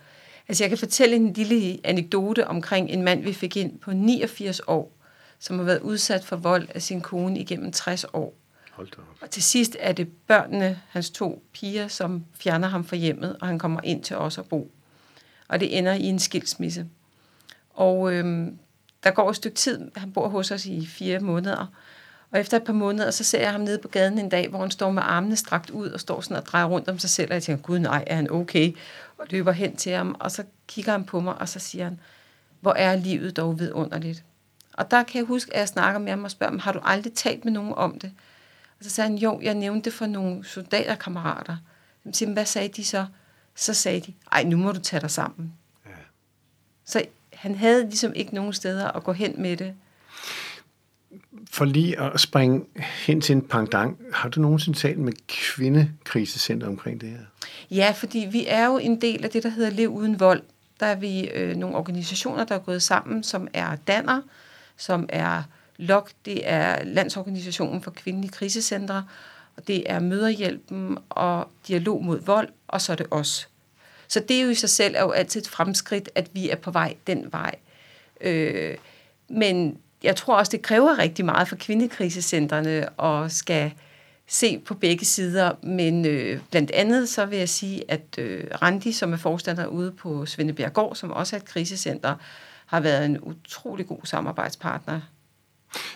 Altså 0.47 0.63
jeg 0.63 0.69
kan 0.69 0.77
fortælle 0.77 1.15
en 1.15 1.33
lille 1.33 1.79
anekdote 1.83 2.47
omkring 2.47 2.89
en 2.89 3.03
mand, 3.03 3.23
vi 3.23 3.33
fik 3.33 3.57
ind 3.57 3.79
på 3.79 3.91
89 3.91 4.59
år, 4.67 4.91
som 5.39 5.57
har 5.57 5.65
været 5.65 5.81
udsat 5.81 6.25
for 6.25 6.35
vold 6.35 6.67
af 6.75 6.81
sin 6.81 7.01
kone 7.01 7.39
igennem 7.39 7.71
60 7.71 8.05
år. 8.13 8.33
Hold 8.71 8.87
da 8.87 8.97
op. 8.97 9.17
Og 9.21 9.29
til 9.29 9.43
sidst 9.43 9.77
er 9.79 9.91
det 9.91 10.07
børnene, 10.27 10.81
hans 10.89 11.09
to 11.09 11.43
piger, 11.53 11.87
som 11.87 12.25
fjerner 12.33 12.67
ham 12.67 12.85
fra 12.85 12.95
hjemmet, 12.95 13.37
og 13.41 13.47
han 13.47 13.59
kommer 13.59 13.81
ind 13.83 14.03
til 14.03 14.15
os 14.15 14.37
at 14.37 14.45
bo. 14.45 14.71
Og 15.47 15.59
det 15.59 15.77
ender 15.77 15.93
i 15.93 16.03
en 16.03 16.19
skilsmisse. 16.19 16.85
Og 17.69 18.13
øhm, 18.13 18.59
der 19.03 19.11
går 19.11 19.29
et 19.29 19.35
stykke 19.35 19.55
tid, 19.55 19.91
han 19.95 20.11
bor 20.11 20.27
hos 20.27 20.51
os 20.51 20.65
i 20.65 20.85
fire 20.85 21.19
måneder, 21.19 21.67
og 22.33 22.39
efter 22.39 22.57
et 22.57 22.63
par 22.63 22.73
måneder, 22.73 23.11
så 23.11 23.23
ser 23.23 23.39
jeg 23.39 23.51
ham 23.51 23.61
nede 23.61 23.77
på 23.77 23.87
gaden 23.87 24.19
en 24.19 24.29
dag, 24.29 24.47
hvor 24.49 24.59
han 24.59 24.71
står 24.71 24.91
med 24.91 25.03
armene 25.05 25.35
strakt 25.35 25.69
ud 25.69 25.89
og 25.89 25.99
står 25.99 26.21
sådan 26.21 26.37
og 26.37 26.45
drejer 26.45 26.65
rundt 26.65 26.89
om 26.89 26.99
sig 26.99 27.09
selv, 27.09 27.31
og 27.31 27.33
jeg 27.33 27.43
tænker, 27.43 27.63
gud 27.63 27.79
nej, 27.79 28.03
er 28.07 28.15
han 28.15 28.31
okay? 28.31 28.75
Og 29.17 29.25
løber 29.29 29.51
hen 29.51 29.75
til 29.75 29.91
ham, 29.91 30.15
og 30.19 30.31
så 30.31 30.43
kigger 30.67 30.91
han 30.91 31.05
på 31.05 31.19
mig, 31.19 31.35
og 31.37 31.49
så 31.49 31.59
siger 31.59 31.83
han, 31.83 31.99
hvor 32.61 32.73
er 32.73 32.95
livet 32.95 33.37
dog 33.37 33.59
vidunderligt. 33.59 34.23
Og 34.73 34.91
der 34.91 35.03
kan 35.03 35.19
jeg 35.19 35.25
huske, 35.25 35.53
at 35.53 35.59
jeg 35.59 35.67
snakker 35.67 35.99
med 35.99 36.09
ham 36.09 36.23
og 36.23 36.31
spørger 36.31 36.51
ham, 36.51 36.59
har 36.59 36.71
du 36.71 36.79
aldrig 36.83 37.13
talt 37.13 37.45
med 37.45 37.53
nogen 37.53 37.73
om 37.73 37.99
det? 37.99 38.11
Og 38.79 38.83
så 38.83 38.89
sagde 38.89 39.09
han, 39.09 39.17
jo, 39.17 39.39
jeg 39.43 39.53
nævnte 39.53 39.85
det 39.85 39.93
for 39.93 40.05
nogle 40.05 40.45
soldaterkammerater. 40.45 41.57
Jeg 42.05 42.15
siger, 42.15 42.33
hvad 42.33 42.45
sagde 42.45 42.67
de 42.67 42.85
så? 42.85 43.05
Så 43.55 43.73
sagde 43.73 43.99
de, 43.99 44.13
ej, 44.31 44.43
nu 44.43 44.57
må 44.57 44.71
du 44.71 44.79
tage 44.79 45.01
dig 45.01 45.11
sammen. 45.11 45.53
Ja. 45.85 45.91
Så 46.85 47.05
han 47.33 47.55
havde 47.55 47.83
ligesom 47.83 48.13
ikke 48.13 48.35
nogen 48.35 48.53
steder 48.53 48.91
at 48.91 49.03
gå 49.03 49.11
hen 49.11 49.41
med 49.41 49.57
det 49.57 49.73
for 51.51 51.65
lige 51.65 51.99
at 51.99 52.19
springe 52.19 52.65
hen 53.05 53.21
til 53.21 53.35
en 53.35 53.41
pangdang, 53.41 53.97
har 54.13 54.29
du 54.29 54.41
nogensinde 54.41 54.77
talt 54.77 54.99
med 54.99 55.13
kvindekrisecenter 55.27 56.67
omkring 56.67 57.01
det 57.01 57.09
her? 57.09 57.17
Ja, 57.71 57.93
fordi 57.97 58.27
vi 58.31 58.45
er 58.47 58.65
jo 58.65 58.77
en 58.77 59.01
del 59.01 59.23
af 59.23 59.29
det, 59.29 59.43
der 59.43 59.49
hedder 59.49 59.69
Lev 59.69 59.89
Uden 59.89 60.19
Vold, 60.19 60.41
Der 60.79 60.85
er 60.85 60.95
vi 60.95 61.27
øh, 61.27 61.55
nogle 61.55 61.75
organisationer, 61.75 62.43
der 62.43 62.55
er 62.55 62.59
gået 62.59 62.81
sammen, 62.81 63.23
som 63.23 63.47
er 63.53 63.75
Danner, 63.75 64.21
som 64.77 65.05
er 65.09 65.43
LOK, 65.77 66.11
det 66.25 66.41
er 66.43 66.83
Landsorganisationen 66.83 67.81
for 67.81 67.91
Kvindelige 67.91 68.31
Krisecentre, 68.31 69.05
og 69.57 69.67
det 69.67 69.83
er 69.85 69.99
Møderhjælpen 69.99 70.97
og 71.09 71.47
Dialog 71.67 72.03
mod 72.03 72.19
Vold, 72.19 72.49
og 72.67 72.81
så 72.81 72.91
er 72.91 72.95
det 72.95 73.07
os. 73.11 73.49
Så 74.07 74.19
det 74.19 74.37
er 74.37 74.41
jo 74.41 74.49
i 74.49 74.55
sig 74.55 74.69
selv 74.69 74.95
er 74.97 75.01
jo 75.01 75.11
altid 75.11 75.41
et 75.41 75.47
fremskridt, 75.47 76.09
at 76.15 76.29
vi 76.33 76.49
er 76.49 76.55
på 76.55 76.71
vej 76.71 76.95
den 77.07 77.31
vej. 77.31 77.55
Øh, 78.21 78.77
men 79.29 79.77
jeg 80.03 80.15
tror 80.15 80.37
også, 80.37 80.49
det 80.49 80.61
kræver 80.61 80.97
rigtig 80.97 81.25
meget 81.25 81.47
for 81.47 81.55
kvindekrisecentrene 81.55 82.89
og 82.89 83.31
skal 83.31 83.73
se 84.27 84.59
på 84.59 84.73
begge 84.73 85.05
sider. 85.05 85.51
Men 85.63 86.05
øh, 86.05 86.39
blandt 86.51 86.71
andet 86.71 87.09
så 87.09 87.25
vil 87.25 87.39
jeg 87.39 87.49
sige, 87.49 87.91
at 87.91 88.17
øh, 88.17 88.47
Randi, 88.61 88.91
som 88.91 89.13
er 89.13 89.17
forstander 89.17 89.65
ude 89.65 89.91
på 89.91 90.25
Svendebjerggård, 90.25 90.95
som 90.95 91.11
også 91.11 91.35
er 91.35 91.39
et 91.39 91.45
krisecenter, 91.45 92.15
har 92.65 92.79
været 92.79 93.05
en 93.05 93.19
utrolig 93.21 93.87
god 93.87 93.99
samarbejdspartner. 94.03 95.01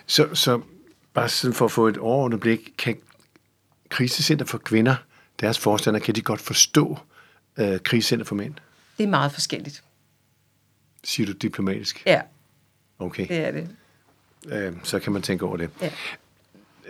Så, 0.06 0.36
så 0.36 0.62
bare 1.14 1.30
sådan 1.30 1.54
for 1.54 1.66
at 1.66 1.72
få 1.72 1.88
et 1.88 1.98
overordnet 1.98 2.40
blik, 2.40 2.74
kan 2.78 2.98
krisecenter 3.90 4.46
for 4.46 4.58
kvinder, 4.58 4.96
deres 5.40 5.60
forstander, 5.60 6.00
kan 6.00 6.16
de 6.16 6.22
godt 6.22 6.42
forstå 6.42 6.98
øh, 7.58 7.80
krisecenter 7.80 8.26
for 8.26 8.36
mænd? 8.36 8.54
Det 8.98 9.04
er 9.04 9.08
meget 9.08 9.32
forskelligt. 9.32 9.84
Siger 11.04 11.28
du 11.28 11.34
diplomatisk? 11.34 12.04
Ja. 12.06 12.22
Okay. 13.00 13.28
Det 13.28 13.38
er 13.38 13.52
det. 13.52 13.70
Øh, 14.50 14.74
så 14.84 15.00
kan 15.00 15.14
man 15.14 15.22
tænke 15.22 15.46
over 15.46 15.58
det. 15.58 15.70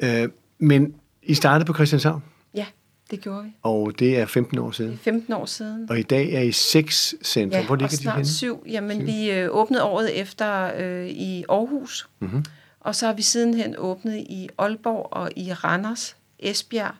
Ja. 0.02 0.24
Øh, 0.24 0.30
men 0.60 0.94
I 1.24 1.34
startede 1.34 1.66
på 1.68 1.74
Christianshavn, 1.74 2.24
Ja, 2.54 2.66
det 3.12 3.22
gjorde 3.22 3.44
vi. 3.44 3.50
og 3.64 4.00
det 4.00 4.20
er 4.20 4.26
15 4.26 4.58
år 4.58 4.66
Det 4.68 4.76
siden. 4.76 4.94
er 4.94 4.98
15 4.98 5.34
år 5.34 5.46
siden. 5.46 5.90
Og 5.90 6.00
i 6.00 6.04
dag 6.04 6.34
er 6.34 6.42
I 6.42 6.52
seks 6.52 7.16
centre. 7.24 7.58
Ja, 7.58 7.66
Hvor 7.66 7.76
og 7.76 7.78
ligger 7.78 7.90
de 7.90 7.98
snart 7.98 8.16
henne? 8.16 8.28
syv. 8.30 8.64
Jamen, 8.70 8.98
Syv. 8.98 9.06
vi 9.06 9.32
øh, 9.32 9.50
åbnede 9.52 9.84
året 9.84 10.20
efter 10.22 10.72
øh, 10.78 11.08
i 11.08 11.44
Aarhus, 11.50 12.10
Mm-hmm. 12.20 12.46
og 12.80 12.96
så 12.96 13.06
har 13.06 13.14
vi 13.14 13.22
sidenhen 13.22 13.76
åbnet 13.78 14.18
i 14.18 14.50
Aalborg 14.58 15.08
og 15.14 15.30
i 15.36 15.54
Randers, 15.54 16.16
Esbjerg. 16.40 16.94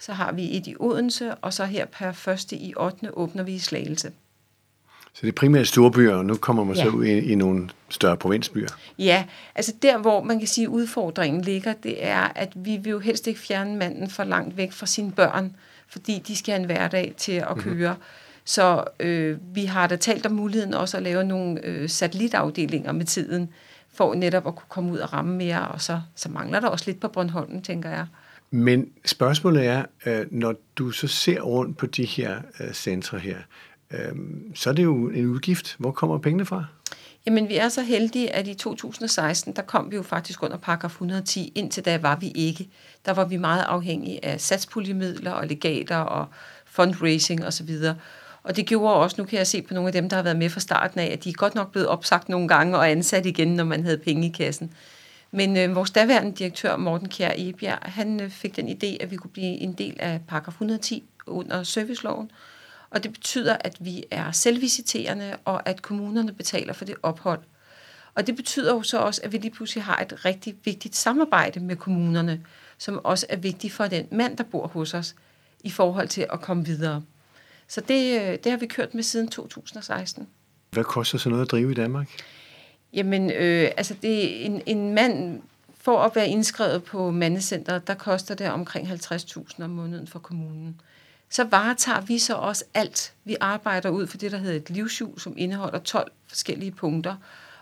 Så 0.00 0.12
har 0.12 0.32
vi 0.32 0.56
et 0.56 0.66
i 0.66 0.74
Odense, 0.80 1.34
og 1.34 1.52
så 1.52 1.64
her 1.64 1.84
per 1.86 2.12
første 2.12 2.56
i 2.56 2.74
8. 2.76 3.18
åbner 3.18 3.42
vi 3.42 3.54
i 3.54 3.58
Slagelse. 3.58 4.12
Så 5.14 5.20
det 5.22 5.28
er 5.28 5.32
primært 5.32 5.66
storbyer, 5.68 6.14
og 6.14 6.24
nu 6.24 6.34
kommer 6.36 6.64
man 6.64 6.76
så 6.76 6.82
Ja. 6.82 6.88
ud 6.88 7.04
i, 7.04 7.18
i 7.18 7.34
nogle 7.34 7.68
større 7.88 8.16
provinsbyer. 8.16 8.68
Ja, 8.98 9.24
altså 9.54 9.72
der, 9.82 9.98
hvor 9.98 10.22
man 10.22 10.38
kan 10.38 10.48
sige, 10.48 10.68
udfordringen 10.68 11.42
ligger, 11.42 11.72
det 11.82 12.04
er, 12.06 12.32
at 12.34 12.52
vi 12.54 12.76
vil 12.76 12.90
jo 12.90 12.98
helst 12.98 13.26
ikke 13.26 13.40
fjerne 13.40 13.76
manden 13.76 14.10
for 14.10 14.24
langt 14.24 14.56
væk 14.56 14.72
fra 14.72 14.86
sine 14.86 15.12
børn, 15.12 15.56
fordi 15.88 16.22
de 16.26 16.36
skal 16.36 16.52
have 16.52 16.60
en 16.60 16.66
hverdag 16.66 17.14
til 17.16 17.32
at 17.32 17.56
køre. 17.56 17.96
Så 18.44 18.84
øh, 19.00 19.38
vi 19.54 19.64
har 19.64 19.86
da 19.86 19.96
talt 19.96 20.26
om 20.26 20.32
muligheden 20.32 20.74
også 20.74 20.96
at 20.96 21.02
lave 21.02 21.24
nogle 21.24 21.64
øh, 21.66 21.88
satellitafdelinger 21.88 22.92
med 22.92 23.04
tiden, 23.04 23.48
for 23.94 24.14
netop 24.14 24.46
at 24.46 24.54
kunne 24.56 24.68
komme 24.68 24.92
ud 24.92 24.98
og 24.98 25.12
ramme 25.12 25.36
mere, 25.36 25.68
og 25.68 25.80
så, 25.80 26.00
så 26.16 26.28
mangler 26.28 26.60
der 26.60 26.68
også 26.68 26.84
lidt 26.88 27.00
på 27.00 27.08
Bornholm, 27.08 27.62
tænker 27.62 27.90
jeg. 27.90 28.06
Men 28.50 28.88
spørgsmålet 29.04 29.66
er, 29.66 29.84
øh, 30.06 30.26
når 30.30 30.54
du 30.76 30.90
så 30.90 31.06
ser 31.08 31.40
rundt 31.40 31.76
på 31.78 31.86
de 31.86 32.04
her 32.04 32.36
øh, 32.60 32.72
centre 32.72 33.18
her, 33.18 33.36
Øhm, 33.92 34.54
så 34.54 34.70
er 34.70 34.74
det 34.74 34.84
jo 34.84 35.08
en 35.08 35.26
udgift. 35.26 35.76
Hvor 35.78 35.90
kommer 35.90 36.18
pengene 36.18 36.44
fra? 36.44 36.64
Jamen, 37.26 37.48
vi 37.48 37.56
er 37.56 37.68
så 37.68 37.82
heldige, 37.82 38.34
at 38.34 38.48
i 38.48 38.54
2016, 38.54 39.56
der 39.56 39.62
kom 39.62 39.90
vi 39.90 39.96
jo 39.96 40.02
faktisk 40.02 40.42
under 40.42 40.56
paragraf 40.56 40.90
110. 40.90 41.52
Indtil 41.54 41.84
da 41.84 41.98
var 41.98 42.16
vi 42.16 42.32
ikke. 42.34 42.68
Der 43.06 43.12
var 43.12 43.24
vi 43.24 43.36
meget 43.36 43.62
afhængige 43.62 44.24
af 44.24 44.40
satspuljemidler 44.40 45.30
og 45.30 45.46
legater 45.46 45.96
og 45.96 46.26
fundraising 46.64 47.44
osv. 47.44 47.70
Og 48.42 48.56
det 48.56 48.66
gjorde 48.66 48.94
også, 48.94 49.16
nu 49.18 49.24
kan 49.24 49.38
jeg 49.38 49.46
se 49.46 49.62
på 49.62 49.74
nogle 49.74 49.88
af 49.88 49.92
dem, 49.92 50.08
der 50.08 50.16
har 50.16 50.22
været 50.22 50.36
med 50.36 50.50
fra 50.50 50.60
starten 50.60 51.00
af, 51.00 51.06
at 51.12 51.24
de 51.24 51.28
er 51.28 51.32
godt 51.32 51.54
nok 51.54 51.72
blevet 51.72 51.88
opsagt 51.88 52.28
nogle 52.28 52.48
gange 52.48 52.76
og 52.76 52.90
ansat 52.90 53.26
igen, 53.26 53.48
når 53.48 53.64
man 53.64 53.84
havde 53.84 53.98
penge 53.98 54.28
i 54.28 54.30
kassen. 54.30 54.72
Men 55.30 55.56
øh, 55.56 55.74
vores 55.74 55.90
daværende 55.90 56.32
direktør, 56.32 56.76
Morten 56.76 57.08
Kjær 57.08 57.32
Ebjerg, 57.36 57.78
han 57.82 58.20
øh, 58.20 58.30
fik 58.30 58.56
den 58.56 58.68
idé, 58.68 58.96
at 59.00 59.10
vi 59.10 59.16
kunne 59.16 59.30
blive 59.30 59.56
en 59.58 59.72
del 59.72 59.96
af 59.98 60.20
paragraf 60.28 60.52
110 60.52 61.04
under 61.26 61.62
serviceloven. 61.62 62.30
Og 62.92 63.02
det 63.02 63.12
betyder, 63.12 63.56
at 63.60 63.76
vi 63.80 64.04
er 64.10 64.32
selvvisiterende, 64.32 65.36
og 65.44 65.68
at 65.68 65.82
kommunerne 65.82 66.32
betaler 66.32 66.72
for 66.72 66.84
det 66.84 66.94
ophold. 67.02 67.40
Og 68.14 68.26
det 68.26 68.36
betyder 68.36 68.74
jo 68.74 68.82
så 68.82 68.98
også, 68.98 69.20
at 69.24 69.32
vi 69.32 69.38
lige 69.38 69.50
pludselig 69.50 69.84
har 69.84 70.00
et 70.00 70.24
rigtig 70.24 70.56
vigtigt 70.64 70.96
samarbejde 70.96 71.60
med 71.60 71.76
kommunerne, 71.76 72.40
som 72.78 73.00
også 73.04 73.26
er 73.28 73.36
vigtigt 73.36 73.72
for 73.72 73.86
den 73.86 74.08
mand, 74.12 74.36
der 74.36 74.44
bor 74.44 74.66
hos 74.66 74.94
os, 74.94 75.14
i 75.64 75.70
forhold 75.70 76.08
til 76.08 76.26
at 76.32 76.40
komme 76.40 76.64
videre. 76.64 77.02
Så 77.68 77.80
det, 77.80 78.20
øh, 78.20 78.38
det 78.44 78.52
har 78.52 78.56
vi 78.56 78.66
kørt 78.66 78.94
med 78.94 79.02
siden 79.02 79.28
2016. 79.28 80.28
Hvad 80.70 80.84
koster 80.84 81.18
så 81.18 81.28
noget 81.28 81.42
at 81.42 81.50
drive 81.50 81.70
i 81.70 81.74
Danmark? 81.74 82.08
Jamen, 82.92 83.30
øh, 83.30 83.70
altså 83.76 83.94
det 84.02 84.24
er 84.24 84.46
en, 84.46 84.62
en 84.66 84.94
mand, 84.94 85.42
for 85.80 85.98
at 85.98 86.16
være 86.16 86.28
indskrevet 86.28 86.84
på 86.84 87.10
mandecenteret, 87.10 87.86
der 87.86 87.94
koster 87.94 88.34
det 88.34 88.50
omkring 88.50 88.88
50.000 88.88 89.64
om 89.64 89.70
måneden 89.70 90.06
for 90.06 90.18
kommunen. 90.18 90.80
Så 91.32 91.44
varetager 91.44 92.00
vi 92.00 92.18
så 92.18 92.34
også 92.34 92.64
alt. 92.74 93.14
Vi 93.24 93.36
arbejder 93.40 93.88
ud 93.88 94.06
for 94.06 94.18
det, 94.18 94.32
der 94.32 94.38
hedder 94.38 94.56
et 94.56 94.70
livshjul, 94.70 95.20
som 95.20 95.34
indeholder 95.36 95.78
12 95.78 96.12
forskellige 96.28 96.70
punkter. 96.70 97.16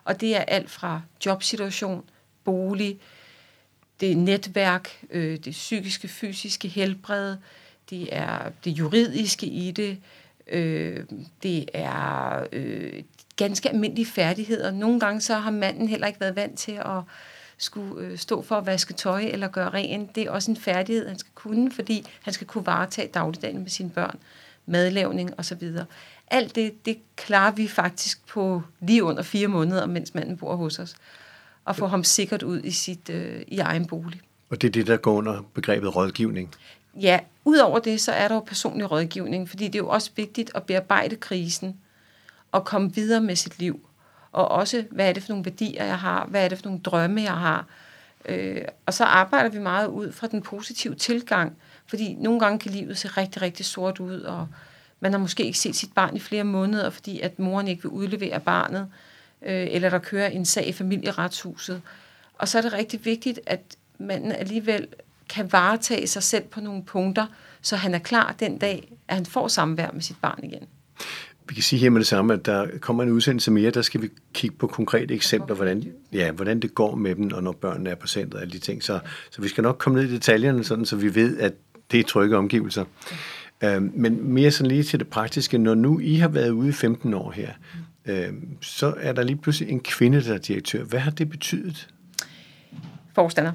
Og 0.04 0.20
det 0.20 0.36
er 0.36 0.40
alt 0.40 0.70
fra 0.70 1.00
jobsituation, 1.26 2.04
bolig, 2.44 3.00
det 4.00 4.12
er 4.12 4.16
netværk, 4.16 5.04
øh, 5.10 5.38
det 5.38 5.52
psykiske, 5.52 6.08
fysiske 6.08 6.68
helbred, 6.68 7.36
det 7.90 8.08
er 8.16 8.50
det 8.64 8.70
juridiske 8.70 9.46
i 9.46 9.70
det, 9.70 9.98
øh, 10.46 11.04
det 11.42 11.68
er 11.74 12.46
øh, 12.52 13.02
ganske 13.36 13.68
almindelige 13.68 14.06
færdigheder. 14.06 14.70
Nogle 14.70 15.00
gange 15.00 15.20
så 15.20 15.34
har 15.34 15.50
manden 15.50 15.88
heller 15.88 16.06
ikke 16.06 16.20
været 16.20 16.36
vant 16.36 16.58
til 16.58 16.72
at 16.72 17.02
skulle 17.60 18.06
øh, 18.06 18.18
stå 18.18 18.42
for 18.42 18.56
at 18.56 18.66
vaske 18.66 18.92
tøj 18.94 19.22
eller 19.22 19.48
gøre 19.48 19.68
rent. 19.68 20.14
Det 20.14 20.22
er 20.22 20.30
også 20.30 20.50
en 20.50 20.56
færdighed, 20.56 21.08
han 21.08 21.18
skal 21.18 21.32
kunne, 21.34 21.72
fordi 21.72 22.06
han 22.22 22.32
skal 22.32 22.46
kunne 22.46 22.66
varetage 22.66 23.08
dagligdagen 23.08 23.58
med 23.58 23.70
sine 23.70 23.90
børn, 23.90 24.18
madlavning 24.66 25.38
osv. 25.38 25.70
Alt 26.30 26.54
det, 26.54 26.86
det 26.86 26.98
klarer 27.16 27.52
vi 27.52 27.68
faktisk 27.68 28.26
på 28.26 28.62
lige 28.80 29.04
under 29.04 29.22
fire 29.22 29.48
måneder, 29.48 29.86
mens 29.86 30.14
manden 30.14 30.36
bor 30.36 30.56
hos 30.56 30.78
os, 30.78 30.94
og 31.64 31.76
få 31.76 31.86
ham 31.86 32.04
sikkert 32.04 32.42
ud 32.42 32.60
i 32.64 32.70
sit 32.70 33.10
øh, 33.10 33.42
i 33.48 33.58
egen 33.58 33.86
bolig. 33.86 34.20
Og 34.50 34.62
det 34.62 34.68
er 34.68 34.72
det, 34.72 34.86
der 34.86 34.96
går 34.96 35.12
under 35.12 35.42
begrebet 35.54 35.96
rådgivning. 35.96 36.54
Ja, 36.94 37.20
udover 37.44 37.78
det, 37.78 38.00
så 38.00 38.12
er 38.12 38.28
der 38.28 38.34
jo 38.34 38.40
personlig 38.40 38.90
rådgivning, 38.90 39.48
fordi 39.48 39.64
det 39.64 39.74
er 39.74 39.78
jo 39.78 39.88
også 39.88 40.10
vigtigt 40.16 40.50
at 40.54 40.62
bearbejde 40.62 41.16
krisen 41.16 41.76
og 42.52 42.64
komme 42.64 42.94
videre 42.94 43.20
med 43.20 43.36
sit 43.36 43.58
liv. 43.58 43.80
Og 44.32 44.48
også, 44.48 44.84
hvad 44.90 45.08
er 45.08 45.12
det 45.12 45.22
for 45.22 45.32
nogle 45.32 45.44
værdier, 45.44 45.84
jeg 45.84 45.98
har? 45.98 46.26
Hvad 46.26 46.44
er 46.44 46.48
det 46.48 46.58
for 46.58 46.66
nogle 46.66 46.80
drømme, 46.80 47.22
jeg 47.22 47.36
har? 47.36 47.66
Øh, 48.24 48.62
og 48.86 48.94
så 48.94 49.04
arbejder 49.04 49.48
vi 49.48 49.58
meget 49.58 49.86
ud 49.86 50.12
fra 50.12 50.26
den 50.26 50.42
positive 50.42 50.94
tilgang, 50.94 51.56
fordi 51.86 52.14
nogle 52.14 52.40
gange 52.40 52.58
kan 52.58 52.70
livet 52.70 52.98
se 52.98 53.08
rigtig, 53.08 53.42
rigtig 53.42 53.66
sort 53.66 54.00
ud, 54.00 54.20
og 54.20 54.48
man 55.00 55.12
har 55.12 55.18
måske 55.18 55.44
ikke 55.44 55.58
set 55.58 55.76
sit 55.76 55.92
barn 55.94 56.16
i 56.16 56.20
flere 56.20 56.44
måneder, 56.44 56.90
fordi 56.90 57.20
at 57.20 57.38
moren 57.38 57.68
ikke 57.68 57.82
vil 57.82 57.90
udlevere 57.90 58.40
barnet, 58.40 58.88
øh, 59.42 59.66
eller 59.70 59.90
der 59.90 59.98
kører 59.98 60.28
en 60.28 60.44
sag 60.44 60.68
i 60.68 60.72
familieretshuset. 60.72 61.82
Og 62.38 62.48
så 62.48 62.58
er 62.58 62.62
det 62.62 62.72
rigtig 62.72 63.04
vigtigt, 63.04 63.40
at 63.46 63.60
manden 63.98 64.32
alligevel 64.32 64.86
kan 65.28 65.52
varetage 65.52 66.06
sig 66.06 66.22
selv 66.22 66.44
på 66.44 66.60
nogle 66.60 66.84
punkter, 66.84 67.26
så 67.62 67.76
han 67.76 67.94
er 67.94 67.98
klar 67.98 68.34
den 68.40 68.58
dag, 68.58 68.92
at 69.08 69.14
han 69.14 69.26
får 69.26 69.48
samvær 69.48 69.90
med 69.92 70.02
sit 70.02 70.16
barn 70.22 70.44
igen. 70.44 70.68
Vi 71.50 71.54
kan 71.54 71.62
sige 71.62 71.80
her 71.80 71.90
med 71.90 72.00
det 72.00 72.06
samme, 72.06 72.34
at 72.34 72.46
der 72.46 72.66
kommer 72.80 73.02
en 73.02 73.10
udsendelse 73.10 73.50
mere, 73.50 73.70
der 73.70 73.82
skal 73.82 74.02
vi 74.02 74.08
kigge 74.34 74.56
på 74.56 74.66
konkrete 74.66 75.14
eksempler, 75.14 75.56
hvordan, 75.56 75.84
ja, 76.12 76.30
hvordan 76.30 76.60
det 76.60 76.74
går 76.74 76.94
med 76.94 77.14
dem, 77.14 77.32
og 77.32 77.42
når 77.42 77.52
børnene 77.52 77.90
er 77.90 77.94
på 77.94 78.06
centret 78.06 78.34
og 78.34 78.40
alle 78.40 78.52
de 78.52 78.58
ting. 78.58 78.82
Så, 78.82 78.98
så 79.30 79.42
vi 79.42 79.48
skal 79.48 79.62
nok 79.62 79.78
komme 79.78 80.00
ned 80.00 80.10
i 80.10 80.12
detaljerne, 80.12 80.64
sådan, 80.64 80.84
så 80.84 80.96
vi 80.96 81.14
ved, 81.14 81.38
at 81.38 81.52
det 81.90 82.00
er 82.00 82.04
trygge 82.04 82.36
omgivelser. 82.36 82.84
Øhm, 83.64 83.92
men 83.94 84.32
mere 84.32 84.50
sådan 84.50 84.68
lige 84.68 84.82
til 84.82 84.98
det 84.98 85.08
praktiske. 85.08 85.58
Når 85.58 85.74
nu 85.74 86.00
I 86.00 86.14
har 86.14 86.28
været 86.28 86.50
ude 86.50 86.68
i 86.68 86.72
15 86.72 87.14
år 87.14 87.30
her, 87.30 87.48
øhm, 88.06 88.48
så 88.60 88.94
er 89.00 89.12
der 89.12 89.22
lige 89.22 89.36
pludselig 89.36 89.70
en 89.70 89.80
kvinde, 89.80 90.24
der 90.24 90.34
er 90.34 90.38
direktør. 90.38 90.84
Hvad 90.84 91.00
har 91.00 91.10
det 91.10 91.30
betydet? 91.30 91.88
Forstander. 93.14 93.52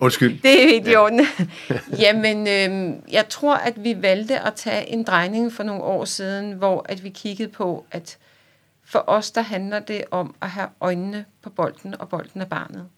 Undskyld. 0.00 0.42
Det 0.42 0.62
er 0.62 0.68
helt 0.68 0.88
i 0.88 0.96
orden. 0.96 1.20
Jamen, 2.04 2.48
øh, 2.48 2.98
jeg 3.12 3.28
tror, 3.28 3.54
at 3.54 3.84
vi 3.84 4.02
valgte 4.02 4.40
at 4.40 4.54
tage 4.54 4.88
en 4.88 5.04
drejning 5.04 5.52
for 5.52 5.62
nogle 5.62 5.82
år 5.82 6.04
siden, 6.04 6.52
hvor 6.52 6.86
at 6.88 7.04
vi 7.04 7.08
kiggede 7.08 7.48
på, 7.48 7.86
at 7.90 8.18
for 8.84 9.04
os, 9.06 9.30
der 9.30 9.40
handler 9.40 9.78
det 9.78 10.04
om 10.10 10.34
at 10.40 10.50
have 10.50 10.68
øjnene 10.80 11.24
på 11.42 11.50
bolden, 11.50 12.00
og 12.00 12.08
bolden 12.08 12.40
er 12.40 12.44
barnet. 12.44 12.88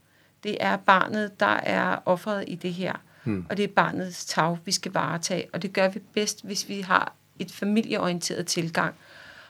Det 0.42 0.56
er 0.60 0.76
barnet, 0.76 1.40
der 1.40 1.46
er 1.46 1.96
offeret 2.06 2.44
i 2.46 2.54
det 2.54 2.72
her, 2.72 2.92
hmm. 3.24 3.46
og 3.50 3.56
det 3.56 3.64
er 3.64 3.68
barnets 3.68 4.24
tag, 4.24 4.58
vi 4.64 4.72
skal 4.72 4.92
varetage, 4.92 5.46
og 5.52 5.62
det 5.62 5.72
gør 5.72 5.88
vi 5.88 5.98
bedst, 6.14 6.44
hvis 6.44 6.68
vi 6.68 6.80
har 6.80 7.12
et 7.38 7.52
familieorienteret 7.52 8.46
tilgang. 8.46 8.94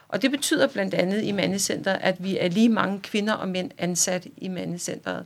Og 0.07 0.21
det 0.21 0.31
betyder 0.31 0.67
blandt 0.67 0.93
andet 0.93 1.23
i 1.23 1.31
mandecenteret, 1.31 1.97
at 2.01 2.23
vi 2.23 2.37
er 2.37 2.49
lige 2.49 2.69
mange 2.69 2.99
kvinder 2.99 3.33
og 3.33 3.49
mænd 3.49 3.71
ansat 3.77 4.27
i 4.37 4.47
mandecenteret. 4.47 5.25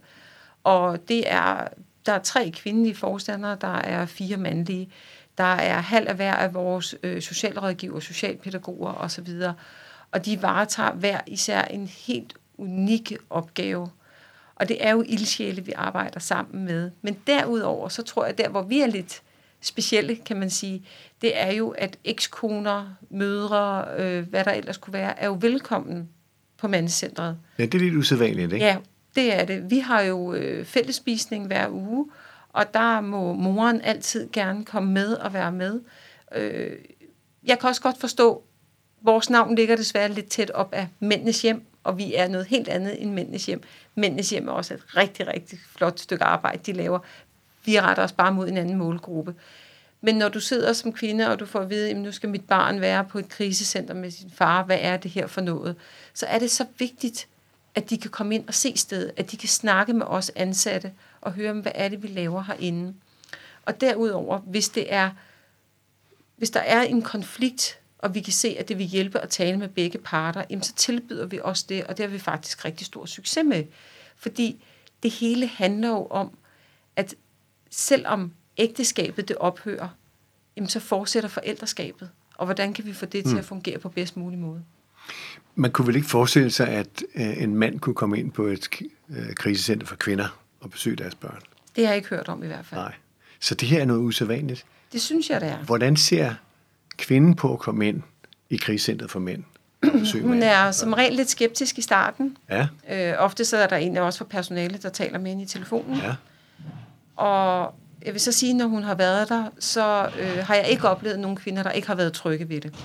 Og 0.64 1.08
det 1.08 1.32
er, 1.32 1.68
der 2.08 2.14
er 2.14 2.20
tre 2.20 2.52
kvindelige 2.56 2.96
forstandere, 2.96 3.58
der 3.62 3.76
er 3.76 4.06
fire 4.06 4.38
mandlige. 4.38 4.90
Der 5.38 5.44
er 5.44 5.80
halv 5.80 6.08
af 6.08 6.16
hver 6.16 6.34
af 6.34 6.54
vores 6.54 6.96
øh, 7.04 7.22
socialrådgiver, 7.22 8.00
socialpædagoger 8.00 8.94
osv. 8.94 9.28
Og 10.12 10.26
de 10.26 10.42
varetager 10.42 10.94
hver 10.94 11.20
især 11.28 11.62
en 11.62 11.88
helt 11.88 12.34
unik 12.58 13.14
opgave. 13.30 13.90
Og 14.56 14.70
det 14.70 14.86
er 14.86 14.92
jo 14.92 15.04
ildsjæle, 15.08 15.66
vi 15.66 15.72
arbejder 15.76 16.20
sammen 16.20 16.66
med. 16.66 16.92
Men 17.02 17.18
derudover, 17.28 17.90
så 17.90 18.04
tror 18.04 18.26
jeg, 18.26 18.38
der 18.38 18.50
hvor 18.50 18.62
vi 18.62 18.82
er 18.82 18.88
lidt 18.88 19.22
specielle, 19.62 20.16
kan 20.16 20.38
man 20.38 20.50
sige, 20.50 20.84
det 21.22 21.42
er 21.42 21.52
jo, 21.52 21.70
at 21.70 21.98
ekskoner, 22.04 22.96
mødre, 23.10 23.86
øh, 23.98 24.30
hvad 24.30 24.46
der 24.46 24.52
ellers 24.52 24.78
kunne 24.78 24.94
være, 24.94 25.20
er 25.20 25.26
jo 25.26 25.38
velkommen 25.42 26.10
på 26.58 26.68
mandecentret. 26.68 27.38
Ja, 27.60 27.66
det 27.66 27.76
er 27.76 27.80
lidt 27.80 27.96
usædvanligt, 27.96 28.54
ikke? 28.54 28.66
Ja, 28.66 28.78
det 29.18 29.34
er 29.34 29.46
det. 29.46 29.72
Vi 29.72 29.80
har 29.80 30.02
jo 30.02 30.34
øh, 30.34 30.66
fællespisning 30.66 31.48
hver 31.48 31.70
uge, 31.70 32.10
og 32.50 32.74
der 32.74 33.02
må 33.02 33.34
moren 33.34 33.82
altid 33.82 34.30
gerne 34.34 34.66
komme 34.66 34.94
med 34.94 35.14
og 35.14 35.34
være 35.34 35.52
med. 35.52 35.82
Øh, 36.36 36.72
jeg 37.44 37.60
kan 37.60 37.70
også 37.70 37.82
godt 37.82 38.00
forstå, 38.00 38.44
vores 39.02 39.30
navn 39.30 39.56
ligger 39.56 39.76
desværre 39.76 40.10
lidt 40.10 40.30
tæt 40.30 40.52
op 40.52 40.74
af 40.74 40.88
mændenes 41.00 41.42
hjem, 41.42 41.66
og 41.84 41.98
vi 41.98 42.16
er 42.16 42.28
noget 42.28 42.48
helt 42.48 42.68
andet 42.68 43.02
end 43.02 43.14
mændenes 43.14 43.46
hjem. 43.46 43.64
Mændenes 43.96 44.30
hjem 44.30 44.48
er 44.48 44.52
også 44.52 44.74
et 44.74 44.98
rigtig, 44.98 45.28
rigtig 45.28 45.60
flot 45.78 46.00
stykke 46.00 46.24
arbejde, 46.24 46.60
de 46.66 46.74
laver. 46.74 47.00
Vi 47.66 47.80
retter 47.80 48.04
os 48.04 48.12
bare 48.12 48.34
mod 48.34 48.48
en 48.48 48.58
anden 48.58 48.78
målgruppe. 48.78 49.36
Men 50.02 50.16
når 50.16 50.30
du 50.30 50.40
sidder 50.40 50.74
som 50.74 50.94
kvinde, 50.94 51.30
og 51.30 51.40
du 51.40 51.46
får 51.46 51.60
at 51.60 51.70
vide, 51.70 51.90
at 51.90 51.98
nu 51.98 52.12
skal 52.12 52.30
mit 52.30 52.46
barn 52.48 52.82
være 52.82 53.06
på 53.06 53.20
et 53.20 53.30
krisecenter 53.30 53.94
med 53.94 54.12
sin 54.12 54.32
far, 54.36 54.64
hvad 54.64 54.78
er 54.82 54.98
det 54.98 55.12
her 55.12 55.28
for 55.28 55.42
noget? 55.42 55.76
Så 56.14 56.26
er 56.26 56.40
det 56.40 56.52
så 56.52 56.66
vigtigt, 56.80 57.28
at 57.78 57.90
de 57.90 57.98
kan 57.98 58.12
komme 58.12 58.36
ind 58.36 58.48
og 58.48 58.54
se 58.54 58.78
stedet, 58.78 59.12
at 59.18 59.32
de 59.32 59.38
kan 59.38 59.50
snakke 59.50 59.94
med 59.94 60.06
os 60.06 60.32
ansatte 60.36 60.92
og 61.22 61.34
høre, 61.34 61.54
hvad 61.54 61.72
er 61.76 61.90
det, 61.90 62.04
vi 62.04 62.08
laver 62.08 62.42
herinde. 62.42 62.94
Og 63.66 63.82
derudover, 63.82 64.40
hvis 64.40 64.70
det 64.70 64.94
er, 64.94 65.12
hvis 66.38 66.50
der 66.50 66.60
er 66.60 66.82
en 66.82 67.02
konflikt, 67.02 67.80
og 67.98 68.16
vi 68.16 68.22
kan 68.22 68.34
se, 68.34 68.56
at 68.60 68.68
det 68.68 68.78
vil 68.78 68.86
hjælpe 68.86 69.20
at 69.20 69.30
tale 69.30 69.58
med 69.58 69.68
begge 69.68 69.98
parter, 69.98 70.44
jamen 70.50 70.64
så 70.64 70.74
tilbyder 70.74 71.26
vi 71.26 71.40
også 71.44 71.66
det, 71.70 71.84
og 71.84 71.98
det 71.98 72.06
har 72.06 72.12
vi 72.12 72.20
faktisk 72.20 72.66
rigtig 72.66 72.86
stor 72.86 73.06
succes 73.06 73.44
med. 73.46 73.64
Fordi 74.16 74.64
det 75.04 75.12
hele 75.12 75.48
handler 75.48 75.90
jo 75.90 76.06
om, 76.06 76.38
at 76.96 77.16
selvom 77.70 78.34
ægteskabet 78.58 79.28
det 79.28 79.38
ophører, 79.38 79.90
jamen 80.56 80.70
så 80.70 80.80
fortsætter 80.80 81.30
forældreskabet. 81.30 82.10
Og 82.36 82.46
hvordan 82.46 82.74
kan 82.74 82.86
vi 82.86 82.94
få 82.94 83.06
det 83.06 83.26
til 83.26 83.32
at 83.32 83.38
mm. 83.38 83.44
fungere 83.44 83.80
på 83.80 83.90
bedst 83.90 84.18
mulig 84.18 84.40
måde? 84.40 84.64
Man 85.56 85.72
kunne 85.72 85.88
vel 85.88 85.96
ikke 85.96 86.08
forestille 86.08 86.52
sig, 86.52 86.68
at 86.68 87.04
øh, 87.16 87.44
en 87.44 87.56
mand 87.56 87.80
kunne 87.80 87.96
komme 87.96 88.20
ind 88.20 88.32
på 88.32 88.44
et 88.44 88.70
øh, 89.10 89.34
krisecenter 89.36 89.88
for 89.88 89.96
kvinder 89.96 90.40
og 90.60 90.72
besøge 90.72 90.96
deres 90.96 91.16
børn? 91.16 91.40
Det 91.76 91.86
har 91.86 91.94
jeg 91.94 91.98
ikke 91.98 92.10
hørt 92.10 92.30
om 92.30 92.44
i 92.44 92.48
hvert 92.48 92.66
fald. 92.66 92.82
Nej. 92.82 92.94
Så 93.40 93.56
det 93.56 93.68
her 93.68 93.82
er 93.82 93.86
noget 93.86 94.02
usædvanligt? 94.02 94.66
Det 94.94 95.02
synes 95.02 95.30
jeg, 95.30 95.42
det 95.42 95.50
er. 95.50 95.58
Hvordan 95.58 95.98
ser 95.98 96.34
kvinden 96.98 97.36
på 97.36 97.54
at 97.54 97.60
komme 97.60 97.88
ind 97.88 98.02
i 98.50 98.58
krisecentret 98.58 99.12
for 99.12 99.20
mænd? 99.20 99.44
Hun 100.24 100.44
er 100.44 100.72
som 100.72 100.94
regel 100.94 101.14
lidt 101.14 101.30
skeptisk 101.30 101.78
i 101.78 101.82
starten. 101.82 102.38
Ja. 102.50 102.68
Øh, 102.90 103.14
ofte 103.18 103.46
så 103.46 103.58
er 103.58 103.68
der 103.68 103.76
en 103.76 103.98
af 103.98 104.02
os 104.02 104.18
fra 104.18 104.26
personalet, 104.26 104.84
der 104.84 104.90
taler 104.90 105.20
med 105.20 105.32
hende 105.32 105.44
i 105.44 105.48
telefonen. 105.48 105.98
Ja. 105.98 106.16
Og 107.16 107.74
jeg 108.06 108.14
vil 108.14 108.22
så 108.22 108.32
sige, 108.32 108.54
når 108.54 108.68
hun 108.68 108.84
har 108.84 108.96
været 108.96 109.30
der, 109.30 109.50
så 109.60 110.10
øh, 110.20 110.46
har 110.46 110.56
jeg 110.56 110.68
ikke 110.70 110.88
oplevet 110.88 111.20
nogen 111.20 111.38
kvinder, 111.38 111.64
der 111.64 111.72
ikke 111.72 111.88
har 111.88 111.96
været 111.96 112.14
trygge 112.14 112.50
ved 112.50 112.62
det. 112.62 112.76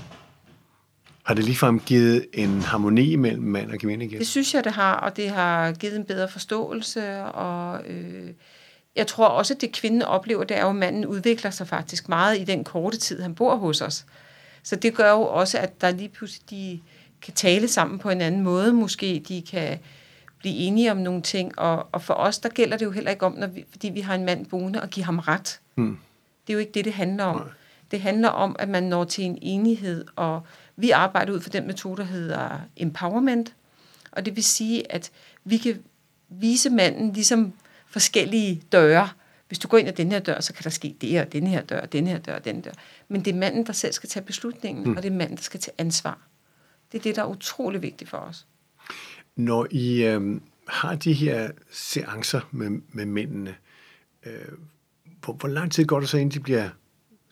Har 1.22 1.34
det 1.34 1.44
ligefrem 1.44 1.80
givet 1.80 2.26
en 2.32 2.62
harmoni 2.62 3.16
mellem 3.16 3.42
mand 3.42 3.70
og 3.70 3.78
kvinde 3.78 4.04
igen? 4.04 4.18
Det 4.18 4.26
synes 4.26 4.54
jeg, 4.54 4.64
det 4.64 4.72
har, 4.72 4.94
og 4.94 5.16
det 5.16 5.30
har 5.30 5.72
givet 5.72 5.96
en 5.96 6.04
bedre 6.04 6.28
forståelse, 6.28 7.24
og 7.24 7.80
øh, 7.86 8.30
jeg 8.96 9.06
tror 9.06 9.26
også, 9.26 9.54
at 9.54 9.60
det 9.60 9.72
kvinden 9.72 10.02
oplever, 10.02 10.44
det 10.44 10.56
er 10.56 10.62
jo, 10.62 10.68
at 10.68 10.76
manden 10.76 11.06
udvikler 11.06 11.50
sig 11.50 11.68
faktisk 11.68 12.08
meget 12.08 12.38
i 12.38 12.44
den 12.44 12.64
korte 12.64 12.96
tid, 12.96 13.22
han 13.22 13.34
bor 13.34 13.56
hos 13.56 13.80
os. 13.80 14.06
Så 14.62 14.76
det 14.76 14.94
gør 14.94 15.10
jo 15.10 15.22
også, 15.22 15.58
at 15.58 15.80
der 15.80 15.90
lige 15.90 16.08
pludselig 16.08 16.50
de 16.50 16.80
kan 17.22 17.34
tale 17.34 17.68
sammen 17.68 17.98
på 17.98 18.10
en 18.10 18.20
anden 18.20 18.42
måde. 18.42 18.72
Måske 18.72 19.22
de 19.28 19.42
kan 19.42 19.78
blive 20.38 20.54
enige 20.54 20.90
om 20.90 20.96
nogle 20.96 21.22
ting, 21.22 21.58
og, 21.58 21.86
og 21.92 22.02
for 22.02 22.14
os, 22.14 22.38
der 22.38 22.48
gælder 22.48 22.76
det 22.76 22.84
jo 22.84 22.90
heller 22.90 23.10
ikke 23.10 23.26
om, 23.26 23.32
når 23.32 23.46
vi, 23.46 23.64
fordi 23.70 23.88
vi 23.88 24.00
har 24.00 24.14
en 24.14 24.24
mand 24.24 24.46
boende, 24.46 24.80
at 24.80 24.90
give 24.90 25.04
ham 25.04 25.18
ret. 25.18 25.60
Hmm. 25.74 25.98
Det 26.46 26.52
er 26.52 26.54
jo 26.54 26.58
ikke 26.58 26.72
det, 26.72 26.84
det 26.84 26.92
handler 26.92 27.24
om. 27.24 27.36
Nej. 27.36 27.46
Det 27.90 28.00
handler 28.00 28.28
om, 28.28 28.56
at 28.58 28.68
man 28.68 28.82
når 28.82 29.04
til 29.04 29.24
en 29.24 29.38
enighed, 29.42 30.04
og 30.16 30.42
vi 30.76 30.90
arbejder 30.90 31.32
ud 31.32 31.40
for 31.40 31.50
den 31.50 31.66
metode, 31.66 31.96
der 31.96 32.04
hedder 32.04 32.60
empowerment, 32.76 33.54
og 34.12 34.24
det 34.24 34.36
vil 34.36 34.44
sige, 34.44 34.92
at 34.92 35.10
vi 35.44 35.56
kan 35.56 35.82
vise 36.28 36.70
manden 36.70 37.12
ligesom 37.12 37.52
forskellige 37.86 38.62
døre. 38.72 39.08
Hvis 39.48 39.58
du 39.58 39.68
går 39.68 39.78
ind 39.78 39.88
ad 39.88 39.92
den 39.92 40.12
her 40.12 40.18
dør, 40.18 40.40
så 40.40 40.52
kan 40.52 40.64
der 40.64 40.70
ske 40.70 40.96
det, 41.00 41.20
og 41.20 41.32
den 41.32 41.46
her 41.46 41.62
dør, 41.62 41.86
den 41.86 42.06
her 42.06 42.18
dør, 42.18 42.38
den 42.38 42.60
dør. 42.60 42.70
Men 43.08 43.24
det 43.24 43.34
er 43.34 43.38
manden, 43.38 43.66
der 43.66 43.72
selv 43.72 43.92
skal 43.92 44.08
tage 44.08 44.24
beslutningen, 44.24 44.84
mm. 44.84 44.96
og 44.96 45.02
det 45.02 45.12
er 45.12 45.16
manden, 45.16 45.36
der 45.36 45.42
skal 45.42 45.60
tage 45.60 45.74
ansvar. 45.78 46.18
Det 46.92 46.98
er 46.98 47.02
det, 47.02 47.16
der 47.16 47.22
er 47.22 47.26
utrolig 47.26 47.82
vigtigt 47.82 48.10
for 48.10 48.16
os. 48.16 48.46
Når 49.36 49.66
I 49.70 50.04
øh, 50.04 50.40
har 50.68 50.94
de 50.94 51.12
her 51.12 51.50
seancer 51.70 52.40
med, 52.50 52.70
med 52.88 53.06
mændene, 53.06 53.54
øh, 54.26 54.32
hvor, 55.24 55.32
hvor 55.32 55.48
lang 55.48 55.72
tid 55.72 55.84
går 55.84 56.00
det 56.00 56.08
så, 56.08 56.16
inden 56.16 56.30
de 56.30 56.40
bliver 56.40 56.68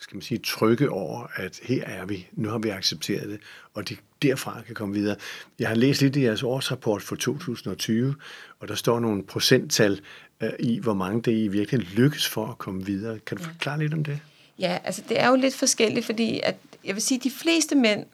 skal 0.00 0.16
man 0.16 0.22
sige, 0.22 0.38
trygge 0.38 0.90
over, 0.90 1.26
at 1.34 1.60
her 1.62 1.84
er 1.84 2.06
vi, 2.06 2.28
nu 2.32 2.48
har 2.48 2.58
vi 2.58 2.68
accepteret 2.68 3.28
det, 3.28 3.40
og 3.74 3.88
de 3.88 3.96
derfra 4.22 4.62
kan 4.66 4.74
komme 4.74 4.94
videre. 4.94 5.16
Jeg 5.58 5.68
har 5.68 5.74
læst 5.74 6.02
lidt 6.02 6.16
i 6.16 6.24
jeres 6.24 6.42
årsrapport 6.42 7.02
for 7.02 7.16
2020, 7.16 8.14
og 8.60 8.68
der 8.68 8.74
står 8.74 9.00
nogle 9.00 9.22
procenttal 9.22 10.00
øh, 10.40 10.50
i, 10.58 10.78
hvor 10.78 10.94
mange 10.94 11.22
det 11.22 11.32
i 11.32 11.48
virkelig 11.48 11.80
lykkes 11.80 12.28
for 12.28 12.46
at 12.46 12.58
komme 12.58 12.86
videre. 12.86 13.18
Kan 13.18 13.36
du 13.36 13.42
ja. 13.42 13.48
forklare 13.48 13.78
lidt 13.78 13.94
om 13.94 14.04
det? 14.04 14.18
Ja, 14.58 14.78
altså 14.84 15.02
det 15.08 15.20
er 15.20 15.28
jo 15.28 15.36
lidt 15.36 15.54
forskelligt, 15.54 16.06
fordi 16.06 16.40
at, 16.42 16.56
jeg 16.84 16.94
vil 16.94 17.02
sige, 17.02 17.18
at 17.18 17.24
de 17.24 17.30
fleste 17.30 17.74
mænd, 17.74 18.06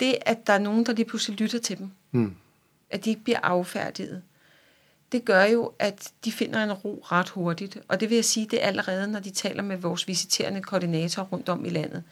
det 0.00 0.14
at 0.20 0.46
der 0.46 0.52
er 0.52 0.58
nogen, 0.58 0.86
der 0.86 0.92
lige 0.92 1.04
pludselig 1.06 1.40
lytter 1.40 1.58
til 1.58 1.78
dem, 1.78 1.90
hmm. 2.10 2.34
at 2.90 3.04
de 3.04 3.10
ikke 3.10 3.24
bliver 3.24 3.40
affærdiget, 3.42 4.22
det 5.16 5.24
gør 5.24 5.44
jo, 5.44 5.72
at 5.78 6.12
de 6.24 6.32
finder 6.32 6.64
en 6.64 6.72
ro 6.72 7.04
ret 7.12 7.28
hurtigt. 7.28 7.78
Og 7.88 8.00
det 8.00 8.10
vil 8.10 8.14
jeg 8.14 8.24
sige, 8.24 8.46
det 8.50 8.62
er 8.62 8.66
allerede, 8.66 9.08
når 9.08 9.20
de 9.20 9.30
taler 9.30 9.62
med 9.62 9.76
vores 9.76 10.08
visiterende 10.08 10.62
koordinatorer 10.62 11.26
rundt 11.26 11.48
om 11.48 11.64
i 11.64 11.68
landet. 11.68 12.02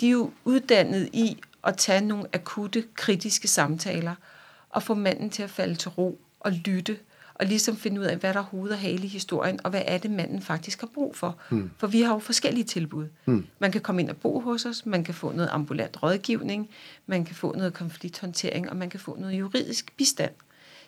De 0.00 0.06
er 0.06 0.10
jo 0.10 0.30
uddannet 0.44 1.08
i 1.12 1.38
at 1.64 1.76
tage 1.76 2.00
nogle 2.00 2.26
akutte, 2.32 2.84
kritiske 2.94 3.48
samtaler 3.48 4.14
og 4.70 4.82
få 4.82 4.94
manden 4.94 5.30
til 5.30 5.42
at 5.42 5.50
falde 5.50 5.74
til 5.74 5.90
ro 5.90 6.20
og 6.40 6.52
lytte 6.52 6.98
og 7.34 7.46
ligesom 7.46 7.76
finde 7.76 8.00
ud 8.00 8.06
af, 8.06 8.16
hvad 8.16 8.34
der 8.34 8.40
er 8.40 8.44
hoved 8.44 8.70
og 8.70 8.78
hale 8.78 9.04
i 9.04 9.06
historien, 9.06 9.60
og 9.64 9.70
hvad 9.70 9.82
er 9.84 9.98
det, 9.98 10.10
manden 10.10 10.42
faktisk 10.42 10.80
har 10.80 10.88
brug 10.94 11.16
for. 11.16 11.36
Hmm. 11.50 11.70
For 11.78 11.86
vi 11.86 12.02
har 12.02 12.12
jo 12.12 12.18
forskellige 12.18 12.64
tilbud. 12.64 13.06
Hmm. 13.24 13.46
Man 13.58 13.72
kan 13.72 13.80
komme 13.80 14.02
ind 14.02 14.10
og 14.10 14.16
bo 14.16 14.40
hos 14.40 14.66
os, 14.66 14.86
man 14.86 15.04
kan 15.04 15.14
få 15.14 15.32
noget 15.32 15.48
ambulant 15.52 16.02
rådgivning, 16.02 16.68
man 17.06 17.24
kan 17.24 17.34
få 17.34 17.54
noget 17.56 17.74
konflikthåndtering, 17.74 18.70
og 18.70 18.76
man 18.76 18.90
kan 18.90 19.00
få 19.00 19.16
noget 19.16 19.38
juridisk 19.38 19.92
bistand. 19.96 20.32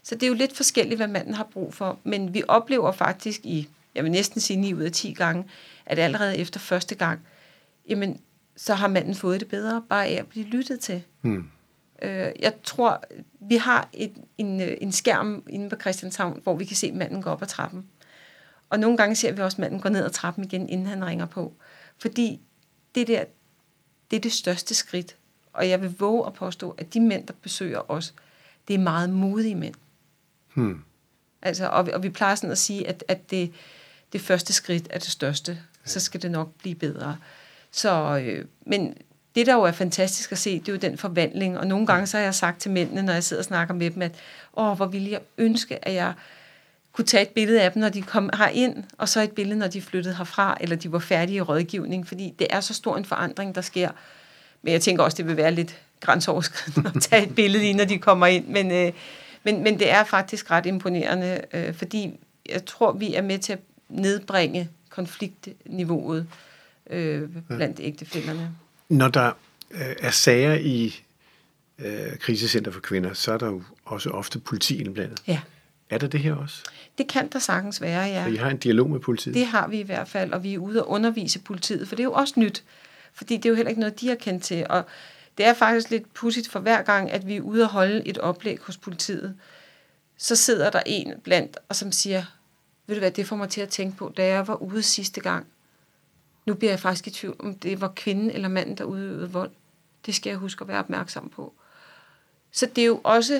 Så 0.02 0.14
det 0.14 0.22
er 0.22 0.28
jo 0.28 0.34
lidt 0.34 0.56
forskelligt, 0.56 0.98
hvad 0.98 1.08
manden 1.08 1.34
har 1.34 1.44
brug 1.52 1.74
for. 1.74 1.98
Men 2.04 2.34
vi 2.34 2.42
oplever 2.48 2.92
faktisk 2.92 3.40
i, 3.44 3.68
jeg 3.94 4.04
vil 4.04 4.12
næsten 4.12 4.40
sige 4.40 4.56
9 4.56 4.74
ud 4.74 4.82
af 4.82 4.92
10 4.92 5.12
gange, 5.12 5.44
at 5.86 5.98
allerede 5.98 6.38
efter 6.38 6.60
første 6.60 6.94
gang, 6.94 7.20
jamen, 7.88 8.20
så 8.56 8.74
har 8.74 8.88
manden 8.88 9.14
fået 9.14 9.40
det 9.40 9.48
bedre, 9.48 9.82
bare 9.88 10.06
af 10.06 10.12
at 10.12 10.26
blive 10.26 10.46
lyttet 10.46 10.80
til. 10.80 11.02
Hmm. 11.20 11.50
Øh, 12.02 12.32
jeg 12.40 12.52
tror, 12.64 13.04
vi 13.40 13.56
har 13.56 13.88
et, 13.92 14.12
en, 14.38 14.60
en 14.60 14.92
skærm 14.92 15.42
inde 15.48 15.68
på 15.70 15.76
Christianshavn, 15.80 16.40
hvor 16.42 16.56
vi 16.56 16.64
kan 16.64 16.76
se 16.76 16.92
manden 16.92 17.22
gå 17.22 17.30
op 17.30 17.42
ad 17.42 17.46
trappen. 17.46 17.86
Og 18.70 18.80
nogle 18.80 18.96
gange 18.96 19.16
ser 19.16 19.32
vi 19.32 19.42
også 19.42 19.60
manden 19.60 19.80
gå 19.80 19.88
ned 19.88 20.04
ad 20.04 20.10
trappen 20.10 20.44
igen, 20.44 20.68
inden 20.68 20.86
han 20.86 21.04
ringer 21.04 21.26
på. 21.26 21.54
Fordi 21.98 22.40
det 22.94 23.06
der, 23.06 23.24
det 24.10 24.16
er 24.16 24.20
det 24.20 24.32
største 24.32 24.74
skridt. 24.74 25.16
Og 25.52 25.68
jeg 25.68 25.82
vil 25.82 25.94
våge 25.98 26.26
at 26.26 26.32
påstå, 26.32 26.70
at 26.70 26.94
de 26.94 27.00
mænd, 27.00 27.26
der 27.26 27.34
besøger 27.42 27.90
os, 27.90 28.14
det 28.68 28.74
er 28.74 28.78
meget 28.78 29.10
modige 29.10 29.54
mænd. 29.54 29.74
Hmm. 30.54 30.82
Altså, 31.42 31.68
og, 31.68 31.88
og 31.92 32.02
vi 32.02 32.08
plejer 32.08 32.34
sådan 32.34 32.50
at 32.50 32.58
sige, 32.58 32.88
at, 32.88 33.04
at 33.08 33.30
det, 33.30 33.52
det 34.12 34.20
første 34.20 34.52
skridt 34.52 34.86
er 34.90 34.98
det 34.98 35.10
største. 35.10 35.58
Så 35.84 36.00
skal 36.00 36.22
det 36.22 36.30
nok 36.30 36.54
blive 36.58 36.74
bedre. 36.74 37.16
Så, 37.70 38.22
øh, 38.24 38.44
men 38.66 38.94
det, 39.34 39.46
der 39.46 39.54
jo 39.54 39.62
er 39.62 39.72
fantastisk 39.72 40.32
at 40.32 40.38
se, 40.38 40.60
det 40.60 40.68
er 40.68 40.72
jo 40.72 40.78
den 40.78 40.98
forvandling. 40.98 41.58
Og 41.58 41.66
nogle 41.66 41.86
gange 41.86 42.06
så 42.06 42.16
har 42.16 42.24
jeg 42.24 42.34
sagt 42.34 42.60
til 42.60 42.70
mændene, 42.70 43.02
når 43.02 43.12
jeg 43.12 43.24
sidder 43.24 43.40
og 43.40 43.44
snakker 43.44 43.74
med 43.74 43.90
dem, 43.90 44.02
at 44.02 44.14
åh, 44.56 44.76
hvor 44.76 44.86
ville 44.86 45.10
jeg 45.10 45.20
ønske, 45.38 45.84
at 45.88 45.94
jeg 45.94 46.12
kunne 46.92 47.04
tage 47.04 47.22
et 47.22 47.28
billede 47.28 47.62
af 47.62 47.72
dem, 47.72 47.80
når 47.80 47.88
de 47.88 48.02
kom 48.02 48.30
herind, 48.38 48.84
og 48.98 49.08
så 49.08 49.20
et 49.20 49.32
billede, 49.32 49.58
når 49.58 49.66
de 49.66 49.82
flyttede 49.82 50.16
herfra, 50.16 50.56
eller 50.60 50.76
de 50.76 50.92
var 50.92 50.98
færdige 50.98 51.36
i 51.36 51.40
rådgivning, 51.40 52.08
fordi 52.08 52.34
det 52.38 52.46
er 52.50 52.60
så 52.60 52.74
stor 52.74 52.96
en 52.96 53.04
forandring, 53.04 53.54
der 53.54 53.60
sker. 53.60 53.90
Men 54.62 54.72
jeg 54.72 54.82
tænker 54.82 55.04
også, 55.04 55.16
det 55.16 55.26
vil 55.26 55.36
være 55.36 55.52
lidt 55.52 55.80
grænseoverskridende 56.00 56.92
at 56.94 57.02
tage 57.02 57.22
et 57.26 57.34
billede 57.34 57.62
lige, 57.62 57.74
når 57.74 57.84
de 57.84 57.98
kommer 57.98 58.26
ind. 58.26 58.46
Men, 58.46 58.70
øh, 58.70 58.92
men, 59.42 59.62
men 59.62 59.78
det 59.78 59.90
er 59.90 60.04
faktisk 60.04 60.50
ret 60.50 60.66
imponerende, 60.66 61.40
øh, 61.52 61.74
fordi 61.74 62.10
jeg 62.48 62.64
tror, 62.64 62.92
vi 62.92 63.14
er 63.14 63.22
med 63.22 63.38
til 63.38 63.52
at 63.52 63.58
nedbringe 63.88 64.68
konfliktniveauet 64.88 66.26
øh, 66.90 67.28
blandt 67.48 67.80
ægtefælderne. 67.82 68.50
Når 68.88 69.08
der 69.08 69.32
øh, 69.70 69.96
er 70.00 70.10
sager 70.10 70.54
i 70.54 71.02
øh, 71.78 72.16
krisecenter 72.20 72.70
for 72.70 72.80
kvinder, 72.80 73.12
så 73.12 73.32
er 73.32 73.38
der 73.38 73.46
jo 73.46 73.62
også 73.84 74.10
ofte 74.10 74.38
politi 74.38 74.80
indblandet. 74.80 75.22
Ja. 75.26 75.40
Er 75.90 75.98
der 75.98 76.06
det 76.06 76.20
her 76.20 76.34
også? 76.34 76.62
Det 76.98 77.08
kan 77.08 77.28
der 77.28 77.38
sagtens 77.38 77.80
være, 77.80 78.02
ja. 78.02 78.24
Og 78.24 78.30
I 78.30 78.36
har 78.36 78.50
en 78.50 78.56
dialog 78.56 78.90
med 78.90 79.00
politiet? 79.00 79.34
Det 79.34 79.46
har 79.46 79.68
vi 79.68 79.80
i 79.80 79.82
hvert 79.82 80.08
fald, 80.08 80.32
og 80.32 80.42
vi 80.42 80.54
er 80.54 80.58
ude 80.58 80.84
og 80.84 80.90
undervise 80.90 81.38
politiet, 81.38 81.88
for 81.88 81.96
det 81.96 82.02
er 82.02 82.04
jo 82.04 82.12
også 82.12 82.34
nyt, 82.36 82.64
fordi 83.14 83.36
det 83.36 83.46
er 83.46 83.50
jo 83.50 83.56
heller 83.56 83.70
ikke 83.70 83.80
noget, 83.80 84.00
de 84.00 84.08
har 84.08 84.14
kendt 84.14 84.42
til. 84.42 84.66
Og 84.68 84.84
det 85.40 85.48
er 85.48 85.54
faktisk 85.54 85.90
lidt 85.90 86.14
pudsigt 86.14 86.48
for 86.48 86.60
hver 86.60 86.82
gang, 86.82 87.10
at 87.10 87.26
vi 87.26 87.36
er 87.36 87.40
ude 87.40 87.62
og 87.62 87.68
holde 87.68 88.06
et 88.06 88.18
oplæg 88.18 88.58
hos 88.62 88.76
politiet, 88.76 89.36
så 90.16 90.36
sidder 90.36 90.70
der 90.70 90.82
en 90.86 91.14
blandt, 91.24 91.58
og 91.68 91.76
som 91.76 91.92
siger, 91.92 92.24
ved 92.86 92.96
du 92.96 92.98
hvad, 92.98 93.10
det 93.10 93.26
får 93.26 93.36
mig 93.36 93.48
til 93.48 93.60
at 93.60 93.68
tænke 93.68 93.96
på, 93.96 94.12
da 94.16 94.26
jeg 94.26 94.48
var 94.48 94.54
ude 94.54 94.82
sidste 94.82 95.20
gang, 95.20 95.46
nu 96.46 96.54
bliver 96.54 96.72
jeg 96.72 96.80
faktisk 96.80 97.06
i 97.06 97.10
tvivl, 97.10 97.36
om 97.38 97.54
det 97.54 97.80
var 97.80 97.92
kvinden 97.96 98.30
eller 98.30 98.48
manden, 98.48 98.78
der 98.78 98.84
udøvede 98.84 99.32
vold. 99.32 99.50
Det 100.06 100.14
skal 100.14 100.30
jeg 100.30 100.38
huske 100.38 100.62
at 100.62 100.68
være 100.68 100.78
opmærksom 100.78 101.28
på. 101.28 101.54
Så 102.52 102.66
det 102.66 102.82
er 102.82 102.86
jo 102.86 103.00
også, 103.04 103.34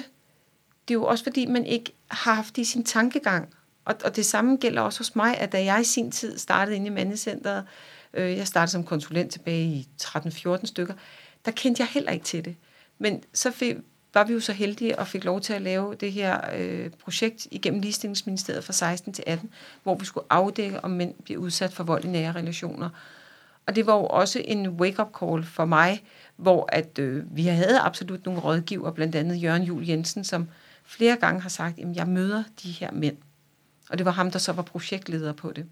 det 0.89 0.95
er 0.95 0.99
jo 0.99 1.05
også 1.05 1.25
fordi, 1.25 1.47
man 1.47 1.67
ikke 1.67 1.93
har 2.09 2.35
haft 2.35 2.57
det 2.57 2.63
i 2.63 2.65
sin 2.65 2.85
tankegang. 2.85 3.55
Og, 3.85 3.95
og 4.05 4.17
det 4.17 4.27
samme 4.27 4.57
gælder 4.57 4.83
også 4.83 5.01
hos 5.01 5.17
mig, 5.17 5.39
at 5.39 5.53
da 5.53 5.65
jeg 5.65 5.81
i 5.81 5.85
sin 5.85 6.11
tid 6.11 6.39
startede 6.39 6.77
inde 6.77 6.87
i 6.87 6.91
mandecenteret, 6.91 7.65
øh, 8.15 8.37
jeg 8.37 8.47
startede 8.47 8.73
som 8.73 8.85
konsulent 8.85 9.33
tilbage 9.33 9.65
i 9.65 9.89
13-14 10.03 10.67
stykker, 10.67 10.95
der 11.44 11.50
kendte 11.50 11.81
jeg 11.81 11.88
heller 11.88 12.12
ikke 12.12 12.24
til 12.24 12.44
det. 12.44 12.57
Men 12.98 13.22
så 13.35 13.50
fik, 13.50 13.76
var 14.14 14.24
vi 14.24 14.33
jo 14.33 14.40
så 14.40 14.53
heldige 14.53 14.98
og 14.98 15.07
fik 15.07 15.24
lov 15.24 15.40
til 15.40 15.53
at 15.53 15.62
lave 15.62 15.94
det 15.94 16.12
her 16.12 16.40
øh, 16.57 16.90
projekt 16.90 17.46
igennem 17.50 17.81
Ligestillingsministeriet 17.81 18.64
fra 18.64 18.72
16 18.72 19.12
til 19.12 19.24
18, 19.26 19.50
hvor 19.83 19.94
vi 19.94 20.05
skulle 20.05 20.26
afdække, 20.31 20.85
om 20.85 20.90
mænd 20.90 21.14
bliver 21.24 21.40
udsat 21.40 21.72
for 21.72 21.85
vold 21.85 22.05
i 22.05 22.09
nære 22.09 22.33
relationer. 22.33 22.90
Og 23.66 23.76
det 23.76 23.87
var 23.87 23.94
jo 23.94 24.07
også 24.07 24.42
en 24.44 24.68
wake-up 24.68 25.09
call 25.20 25.44
for 25.44 25.64
mig, 25.64 26.05
hvor 26.37 26.68
at 26.72 26.98
øh, 26.98 27.37
vi 27.37 27.46
havde 27.46 27.81
absolut 27.81 28.26
nogle 28.26 28.40
rådgiver, 28.40 28.90
blandt 28.90 29.14
andet 29.14 29.42
Jørgen 29.42 29.62
Jul 29.62 29.87
Jensen, 29.87 30.24
som 30.24 30.48
flere 30.85 31.16
gange 31.16 31.40
har 31.40 31.48
sagt, 31.48 31.79
at 31.79 31.96
jeg 31.96 32.09
møder 32.09 32.42
de 32.62 32.70
her 32.70 32.92
mænd. 32.92 33.16
Og 33.90 33.98
det 33.98 34.07
var 34.07 34.12
ham, 34.12 34.31
der 34.31 34.38
så 34.38 34.53
var 34.53 34.62
projektleder 34.62 35.33
på 35.33 35.53
det. 35.53 35.66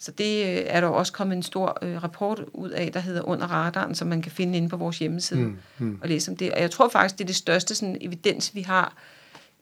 Så 0.00 0.12
det 0.12 0.44
øh, 0.44 0.62
er 0.66 0.80
der 0.80 0.88
også 0.88 1.12
kommet 1.12 1.36
en 1.36 1.42
stor 1.42 1.78
øh, 1.82 2.02
rapport 2.02 2.44
ud 2.52 2.70
af, 2.70 2.92
der 2.92 3.00
hedder 3.00 3.22
Under 3.22 3.46
radaren, 3.46 3.94
som 3.94 4.08
man 4.08 4.22
kan 4.22 4.32
finde 4.32 4.56
inde 4.56 4.68
på 4.68 4.76
vores 4.76 4.98
hjemmeside 4.98 5.40
mm, 5.40 5.58
mm. 5.78 5.98
og 6.02 6.08
læse 6.08 6.30
om 6.30 6.36
det. 6.36 6.52
Og 6.52 6.60
jeg 6.60 6.70
tror 6.70 6.88
faktisk, 6.88 7.18
det 7.18 7.24
er 7.24 7.26
det 7.26 7.36
største 7.36 7.74
sådan, 7.74 7.98
evidens, 8.00 8.54
vi 8.54 8.60
har 8.60 8.96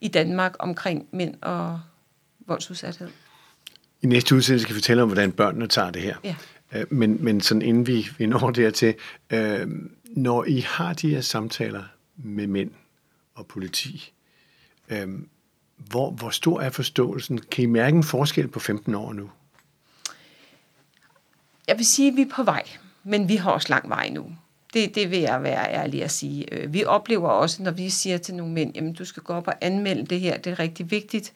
i 0.01 0.07
Danmark 0.07 0.55
omkring 0.59 1.07
mænd 1.11 1.35
og 1.41 1.79
voldsudsathed. 2.47 3.09
I 4.01 4.07
næste 4.07 4.35
udsendelse 4.35 4.63
skal 4.63 4.75
vi 4.75 4.79
fortælle 4.79 5.03
om, 5.03 5.09
hvordan 5.09 5.31
børnene 5.31 5.67
tager 5.67 5.91
det 5.91 6.01
her. 6.01 6.15
Ja. 6.23 6.35
Øh, 6.73 6.93
men, 6.93 7.23
men 7.23 7.41
sådan 7.41 7.61
inden 7.61 7.87
vi, 7.87 8.09
vi 8.17 8.25
når 8.25 8.51
dertil, 8.51 8.95
øh, 9.29 9.67
når 10.05 10.43
I 10.43 10.59
har 10.59 10.93
de 10.93 11.09
her 11.09 11.21
samtaler 11.21 11.83
med 12.17 12.47
mænd 12.47 12.71
og 13.35 13.47
politi, 13.47 14.13
øh, 14.89 15.07
hvor, 15.77 16.11
hvor 16.11 16.29
stor 16.29 16.61
er 16.61 16.69
forståelsen? 16.69 17.37
Kan 17.37 17.63
I 17.63 17.65
mærke 17.65 17.95
en 17.95 18.03
forskel 18.03 18.47
på 18.47 18.59
15 18.59 18.95
år 18.95 19.13
nu? 19.13 19.29
Jeg 21.69 21.77
vil 21.77 21.85
sige, 21.85 22.07
at 22.07 22.17
vi 22.17 22.21
er 22.21 22.35
på 22.35 22.43
vej, 22.43 22.63
men 23.03 23.29
vi 23.29 23.35
har 23.35 23.51
også 23.51 23.67
lang 23.69 23.89
vej 23.89 24.09
nu. 24.09 24.25
Det, 24.73 24.95
det 24.95 25.11
vil 25.11 25.19
jeg 25.19 25.43
være 25.43 25.71
ærlig 25.73 26.03
at 26.03 26.11
sige. 26.11 26.53
Øh, 26.53 26.73
vi 26.73 26.85
oplever 26.85 27.29
også, 27.29 27.63
når 27.63 27.71
vi 27.71 27.89
siger 27.89 28.17
til 28.17 28.35
nogle 28.35 28.53
mænd, 28.53 28.75
jamen 28.75 28.93
du 28.93 29.05
skal 29.05 29.23
gå 29.23 29.33
op 29.33 29.47
og 29.47 29.53
anmelde 29.61 30.05
det 30.05 30.19
her, 30.19 30.37
det 30.37 30.51
er 30.51 30.59
rigtig 30.59 30.91
vigtigt 30.91 31.33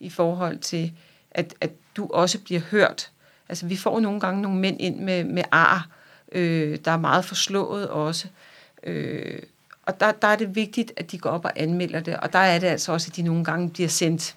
i 0.00 0.10
forhold 0.10 0.58
til, 0.58 0.92
at, 1.30 1.54
at 1.60 1.70
du 1.96 2.08
også 2.10 2.40
bliver 2.40 2.60
hørt. 2.60 3.10
Altså 3.48 3.66
vi 3.66 3.76
får 3.76 4.00
nogle 4.00 4.20
gange 4.20 4.42
nogle 4.42 4.58
mænd 4.58 4.80
ind 4.80 5.00
med, 5.00 5.24
med 5.24 5.42
ar, 5.52 5.88
øh, 6.32 6.78
der 6.84 6.90
er 6.90 6.98
meget 6.98 7.24
forslået 7.24 7.88
også. 7.88 8.28
Øh, 8.82 9.42
og 9.82 10.00
der, 10.00 10.12
der 10.12 10.28
er 10.28 10.36
det 10.36 10.54
vigtigt, 10.54 10.92
at 10.96 11.12
de 11.12 11.18
går 11.18 11.30
op 11.30 11.44
og 11.44 11.52
anmelder 11.56 12.00
det, 12.00 12.16
og 12.16 12.32
der 12.32 12.38
er 12.38 12.58
det 12.58 12.66
altså 12.66 12.92
også, 12.92 13.08
at 13.10 13.16
de 13.16 13.22
nogle 13.22 13.44
gange 13.44 13.70
bliver 13.70 13.88
sendt 13.88 14.36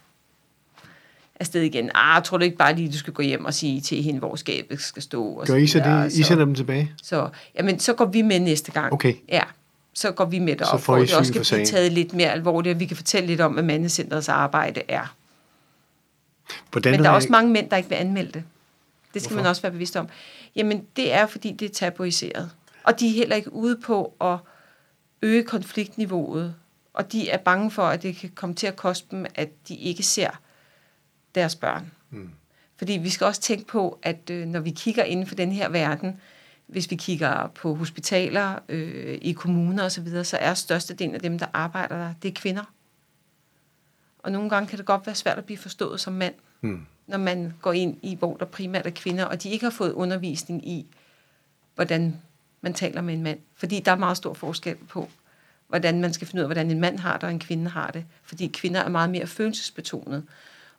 afsted 1.39 1.61
igen. 1.61 1.91
Ah, 1.95 2.23
tror 2.23 2.37
du 2.37 2.43
ikke 2.43 2.57
bare 2.57 2.75
lige, 2.75 2.91
du 2.91 2.97
skal 2.97 3.13
gå 3.13 3.21
hjem 3.21 3.45
og 3.45 3.53
sige 3.53 3.81
til 3.81 4.03
hende, 4.03 4.19
hvor 4.19 4.35
skabet 4.35 4.81
skal 4.81 5.03
stå? 5.03 5.25
Og 5.25 5.47
Gør 5.47 5.55
I 5.55 5.67
så 5.67 5.79
det? 5.79 6.13
I 6.13 6.23
sender 6.23 6.45
dem 6.45 6.55
tilbage? 6.55 6.91
Så, 7.03 7.29
jamen, 7.57 7.79
så 7.79 7.93
går 7.93 8.05
vi 8.05 8.21
med 8.21 8.39
næste 8.39 8.71
gang. 8.71 8.93
Okay. 8.93 9.13
Ja, 9.29 9.41
så 9.93 10.11
går 10.11 10.25
vi 10.25 10.39
med 10.39 10.55
derop, 10.55 10.79
så 10.79 10.85
får 10.85 10.97
I 10.97 11.01
det 11.01 11.15
også 11.15 11.33
for 11.33 11.43
blive 11.55 11.65
taget 11.65 11.91
lidt 11.91 12.13
mere 12.13 12.31
alvorligt, 12.31 12.73
og 12.73 12.79
vi 12.79 12.85
kan 12.85 12.97
fortælle 12.97 13.27
lidt 13.27 13.41
om, 13.41 13.53
hvad 13.53 13.63
mandecentrets 13.63 14.29
arbejde 14.29 14.81
er. 14.87 15.15
Hvordan 16.71 16.91
Men 16.91 17.03
der 17.03 17.09
er 17.09 17.13
også 17.13 17.29
mange 17.31 17.51
mænd, 17.51 17.69
der 17.69 17.77
ikke 17.77 17.89
vil 17.89 17.95
anmelde 17.95 18.31
det. 18.31 18.43
Det 19.13 19.21
skal 19.21 19.33
Hvorfor? 19.33 19.43
man 19.43 19.49
også 19.49 19.61
være 19.61 19.71
bevidst 19.71 19.95
om. 19.95 20.07
Jamen, 20.55 20.85
det 20.95 21.13
er, 21.13 21.27
fordi 21.27 21.51
det 21.51 21.65
er 21.65 21.73
tabuiseret. 21.73 22.49
Og 22.83 22.99
de 22.99 23.07
er 23.07 23.13
heller 23.13 23.35
ikke 23.35 23.53
ude 23.53 23.77
på 23.77 24.13
at 24.21 24.37
øge 25.21 25.43
konfliktniveauet. 25.43 26.55
Og 26.93 27.11
de 27.11 27.29
er 27.29 27.37
bange 27.37 27.71
for, 27.71 27.83
at 27.83 28.03
det 28.03 28.15
kan 28.15 28.31
komme 28.35 28.55
til 28.55 28.67
at 28.67 28.75
koste 28.75 29.07
dem, 29.11 29.25
at 29.35 29.49
de 29.67 29.75
ikke 29.75 30.03
ser 30.03 30.29
deres 31.37 31.55
børn. 31.55 31.91
Mm. 32.09 32.29
Fordi 32.77 32.93
vi 32.93 33.09
skal 33.09 33.27
også 33.27 33.41
tænke 33.41 33.67
på, 33.67 33.99
at 34.03 34.29
øh, 34.29 34.45
når 34.47 34.59
vi 34.59 34.71
kigger 34.71 35.03
inden 35.03 35.27
for 35.27 35.35
den 35.35 35.51
her 35.51 35.69
verden, 35.69 36.19
hvis 36.67 36.91
vi 36.91 36.95
kigger 36.95 37.47
på 37.47 37.75
hospitaler, 37.75 38.59
øh, 38.69 39.17
i 39.21 39.31
kommuner 39.31 39.83
osv., 39.83 40.09
så, 40.09 40.23
så 40.23 40.37
er 40.37 40.53
størstedelen 40.53 41.15
af 41.15 41.21
dem, 41.21 41.39
der 41.39 41.45
arbejder 41.53 41.97
der, 41.97 42.13
det 42.21 42.27
er 42.29 42.33
kvinder. 42.33 42.63
Og 44.19 44.31
nogle 44.31 44.49
gange 44.49 44.67
kan 44.67 44.77
det 44.77 44.85
godt 44.85 45.05
være 45.05 45.15
svært 45.15 45.37
at 45.37 45.45
blive 45.45 45.57
forstået 45.57 45.99
som 45.99 46.13
mand, 46.13 46.33
Mm. 46.61 46.85
når 47.07 47.17
man 47.17 47.53
går 47.61 47.73
ind 47.73 47.97
i, 48.01 48.15
hvor 48.15 48.37
der 48.37 48.45
primært 48.45 48.85
er 48.85 48.91
kvinder, 48.91 49.25
og 49.25 49.43
de 49.43 49.49
ikke 49.49 49.65
har 49.65 49.71
fået 49.71 49.91
undervisning 49.91 50.67
i, 50.67 50.85
hvordan 51.75 52.21
man 52.61 52.73
taler 52.73 53.01
med 53.01 53.13
en 53.13 53.23
mand. 53.23 53.39
Fordi 53.55 53.79
der 53.79 53.91
er 53.91 53.95
meget 53.95 54.17
stor 54.17 54.33
forskel 54.33 54.75
på, 54.75 55.09
hvordan 55.67 56.01
man 56.01 56.13
skal 56.13 56.27
finde 56.27 56.39
ud 56.39 56.43
af, 56.43 56.47
hvordan 56.47 56.71
en 56.71 56.79
mand 56.79 56.99
har 56.99 57.13
det, 57.13 57.23
og 57.23 57.31
en 57.31 57.39
kvinde 57.39 57.69
har 57.69 57.91
det. 57.91 58.05
Fordi 58.23 58.47
kvinder 58.47 58.81
er 58.81 58.89
meget 58.89 59.09
mere 59.09 59.27
følelsesbetonet. 59.27 60.23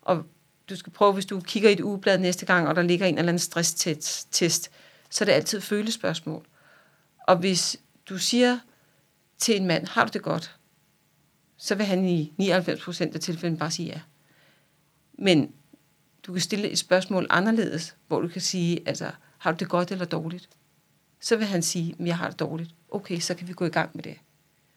Og 0.02 0.24
du 0.68 0.76
skal 0.76 0.92
prøve, 0.92 1.12
hvis 1.12 1.26
du 1.26 1.40
kigger 1.40 1.70
i 1.70 1.72
et 1.72 1.80
ugeblad 1.80 2.18
næste 2.18 2.46
gang, 2.46 2.68
og 2.68 2.76
der 2.76 2.82
ligger 2.82 3.06
en 3.06 3.18
eller 3.18 3.28
anden 3.28 3.38
stresstest, 3.38 4.70
så 5.10 5.24
er 5.24 5.26
det 5.26 5.32
altid 5.32 5.60
følespørgsmål. 5.60 6.46
Og 7.28 7.36
hvis 7.36 7.76
du 8.08 8.18
siger 8.18 8.58
til 9.38 9.56
en 9.56 9.66
mand, 9.66 9.86
har 9.86 10.04
du 10.04 10.10
det 10.12 10.22
godt? 10.22 10.56
Så 11.56 11.74
vil 11.74 11.86
han 11.86 12.04
i 12.04 12.32
99% 12.40 13.14
af 13.14 13.20
tilfældene 13.20 13.58
bare 13.58 13.70
sige 13.70 13.88
ja. 13.88 14.00
Men 15.18 15.52
du 16.22 16.32
kan 16.32 16.42
stille 16.42 16.70
et 16.70 16.78
spørgsmål 16.78 17.26
anderledes, 17.30 17.96
hvor 18.08 18.20
du 18.20 18.28
kan 18.28 18.40
sige, 18.40 18.88
altså, 18.88 19.10
har 19.38 19.52
du 19.52 19.56
det 19.56 19.68
godt 19.68 19.90
eller 19.90 20.04
dårligt? 20.04 20.48
Så 21.20 21.36
vil 21.36 21.46
han 21.46 21.62
sige, 21.62 21.96
jeg 22.00 22.16
har 22.16 22.30
det 22.30 22.38
dårligt. 22.38 22.74
Okay, 22.90 23.18
så 23.18 23.34
kan 23.34 23.48
vi 23.48 23.52
gå 23.52 23.64
i 23.64 23.68
gang 23.68 23.90
med 23.94 24.02
det. 24.02 24.18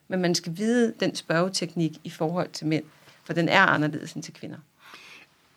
Men 0.07 0.21
man 0.21 0.35
skal 0.35 0.57
vide 0.57 0.93
den 0.99 1.15
spørgeteknik 1.15 1.97
i 2.03 2.09
forhold 2.09 2.49
til 2.49 2.67
mænd, 2.67 2.83
for 3.23 3.33
den 3.33 3.49
er 3.49 3.61
anderledes 3.61 4.13
end 4.13 4.23
til 4.23 4.33
kvinder. 4.33 4.57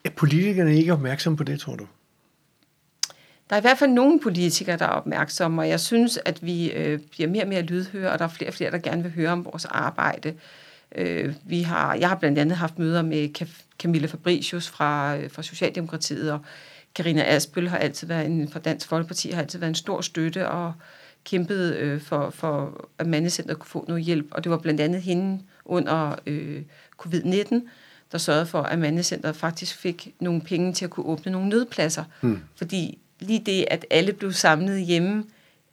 Er 0.05 0.11
politikerne 0.11 0.77
ikke 0.77 0.93
opmærksomme 0.93 1.37
på 1.37 1.45
det, 1.45 1.61
tror 1.61 1.77
du? 1.77 1.87
Der 3.51 3.57
er 3.57 3.61
i 3.61 3.61
hvert 3.61 3.79
fald 3.79 3.91
nogle 3.91 4.21
politikere, 4.21 4.77
der 4.77 4.85
er 4.85 4.91
opmærksomme, 4.91 5.63
og 5.63 5.69
jeg 5.69 5.81
synes, 5.81 6.19
at 6.25 6.47
vi 6.47 6.73
øh, 6.73 6.99
bliver 7.11 7.29
mere 7.29 7.43
og 7.43 7.49
mere 7.49 7.63
lydhøre, 7.63 8.11
og 8.11 8.19
der 8.19 8.25
er 8.25 8.29
flere 8.29 8.51
og 8.51 8.55
flere, 8.55 8.71
der 8.71 8.79
gerne 8.79 9.03
vil 9.03 9.13
høre 9.13 9.31
om 9.31 9.45
vores 9.45 9.65
arbejde. 9.65 10.35
Øh, 10.95 11.35
vi 11.45 11.63
har, 11.63 11.95
jeg 11.95 12.09
har 12.09 12.17
blandt 12.17 12.39
andet 12.39 12.57
haft 12.57 12.79
møder 12.79 13.03
med 13.03 13.29
Camille 13.35 13.55
Camilla 13.79 14.07
Fabricius 14.07 14.69
fra, 14.69 15.17
øh, 15.17 15.31
fra 15.31 15.43
Socialdemokratiet, 15.43 16.33
og 16.33 16.41
Karina 16.95 17.23
Asbøl 17.35 17.69
har 17.69 17.79
altid 17.79 18.07
været 18.07 18.27
en, 18.27 18.49
fra 18.49 18.59
Dansk 18.59 18.89
Folkeparti 18.89 19.31
har 19.31 19.43
altid 19.43 19.59
været 19.59 19.69
en 19.69 19.75
stor 19.75 20.01
støtte 20.01 20.49
og 20.49 20.73
kæmpet 21.25 21.77
øh, 21.77 22.01
for, 22.01 22.31
for, 22.31 22.85
at 22.99 23.07
mandecenteret 23.07 23.59
kunne 23.59 23.69
få 23.69 23.85
noget 23.89 24.05
hjælp. 24.05 24.27
Og 24.31 24.45
det 24.45 24.51
var 24.51 24.59
blandt 24.59 24.81
andet 24.81 25.03
hende 25.03 25.43
under 25.65 26.15
øh, 26.27 26.63
covid-19, 27.03 27.55
der 28.13 28.19
sørgede 28.19 28.47
for, 28.47 28.63
at 28.63 28.79
mandecenteret 28.79 29.37
faktisk 29.37 29.77
fik 29.77 30.15
nogle 30.21 30.41
penge 30.41 30.73
til 30.73 30.85
at 30.85 30.91
kunne 30.91 31.07
åbne 31.07 31.33
nogle 31.33 31.49
nødpladser. 31.49 32.05
Hmm. 32.21 32.41
Fordi 32.57 32.99
lige 33.21 33.43
det, 33.47 33.65
at 33.71 33.87
alle 33.91 34.13
blev 34.13 34.33
samlet 34.33 34.81
hjemme 34.81 35.25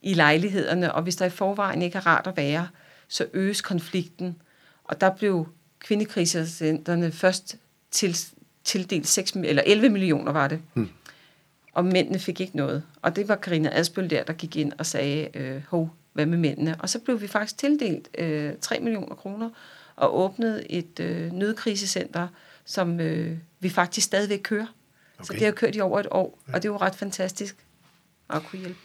i 0.01 0.13
lejlighederne, 0.13 0.93
og 0.93 1.03
hvis 1.03 1.15
der 1.15 1.25
i 1.25 1.29
forvejen 1.29 1.81
ikke 1.81 1.97
er 1.97 2.07
rart 2.07 2.27
at 2.27 2.37
være, 2.37 2.67
så 3.07 3.25
øges 3.33 3.61
konflikten. 3.61 4.35
Og 4.83 5.01
der 5.01 5.09
blev 5.09 5.47
kvindekrisecentrene 5.79 7.11
først 7.11 7.57
til, 7.91 8.17
tildelt 8.63 9.07
6, 9.07 9.31
eller 9.31 9.63
11 9.65 9.89
millioner, 9.89 10.31
var 10.31 10.47
det. 10.47 10.59
Hmm. 10.73 10.89
Og 11.73 11.85
mændene 11.85 12.19
fik 12.19 12.41
ikke 12.41 12.57
noget. 12.57 12.83
Og 13.01 13.15
det 13.15 13.27
var 13.27 13.35
Karina 13.35 13.69
Adspøl 13.71 14.09
der, 14.09 14.23
der 14.23 14.33
gik 14.33 14.55
ind 14.55 14.73
og 14.77 14.85
sagde, 14.85 15.27
øh, 15.33 15.61
hov, 15.67 15.89
hvad 16.13 16.25
med 16.25 16.37
mændene? 16.37 16.75
Og 16.79 16.89
så 16.89 16.99
blev 16.99 17.21
vi 17.21 17.27
faktisk 17.27 17.57
tildelt 17.57 18.09
øh, 18.17 18.53
3 18.61 18.79
millioner 18.79 19.15
kroner 19.15 19.49
og 20.01 20.19
åbnede 20.19 20.71
et 20.71 20.99
øh, 20.99 21.31
nødkrisecenter, 21.31 22.27
som 22.65 22.99
øh, 22.99 23.37
vi 23.59 23.69
faktisk 23.69 24.05
stadigvæk 24.07 24.39
kører. 24.43 24.65
Okay. 25.19 25.25
Så 25.27 25.33
det 25.33 25.41
har 25.41 25.51
kørt 25.51 25.75
i 25.75 25.79
over 25.81 25.99
et 25.99 26.07
år, 26.11 26.39
og 26.53 26.63
det 26.63 26.71
var 26.71 26.81
ret 26.81 26.95
fantastisk 26.95 27.55
at 28.29 28.43
kunne 28.43 28.59
hjælpe. 28.59 28.77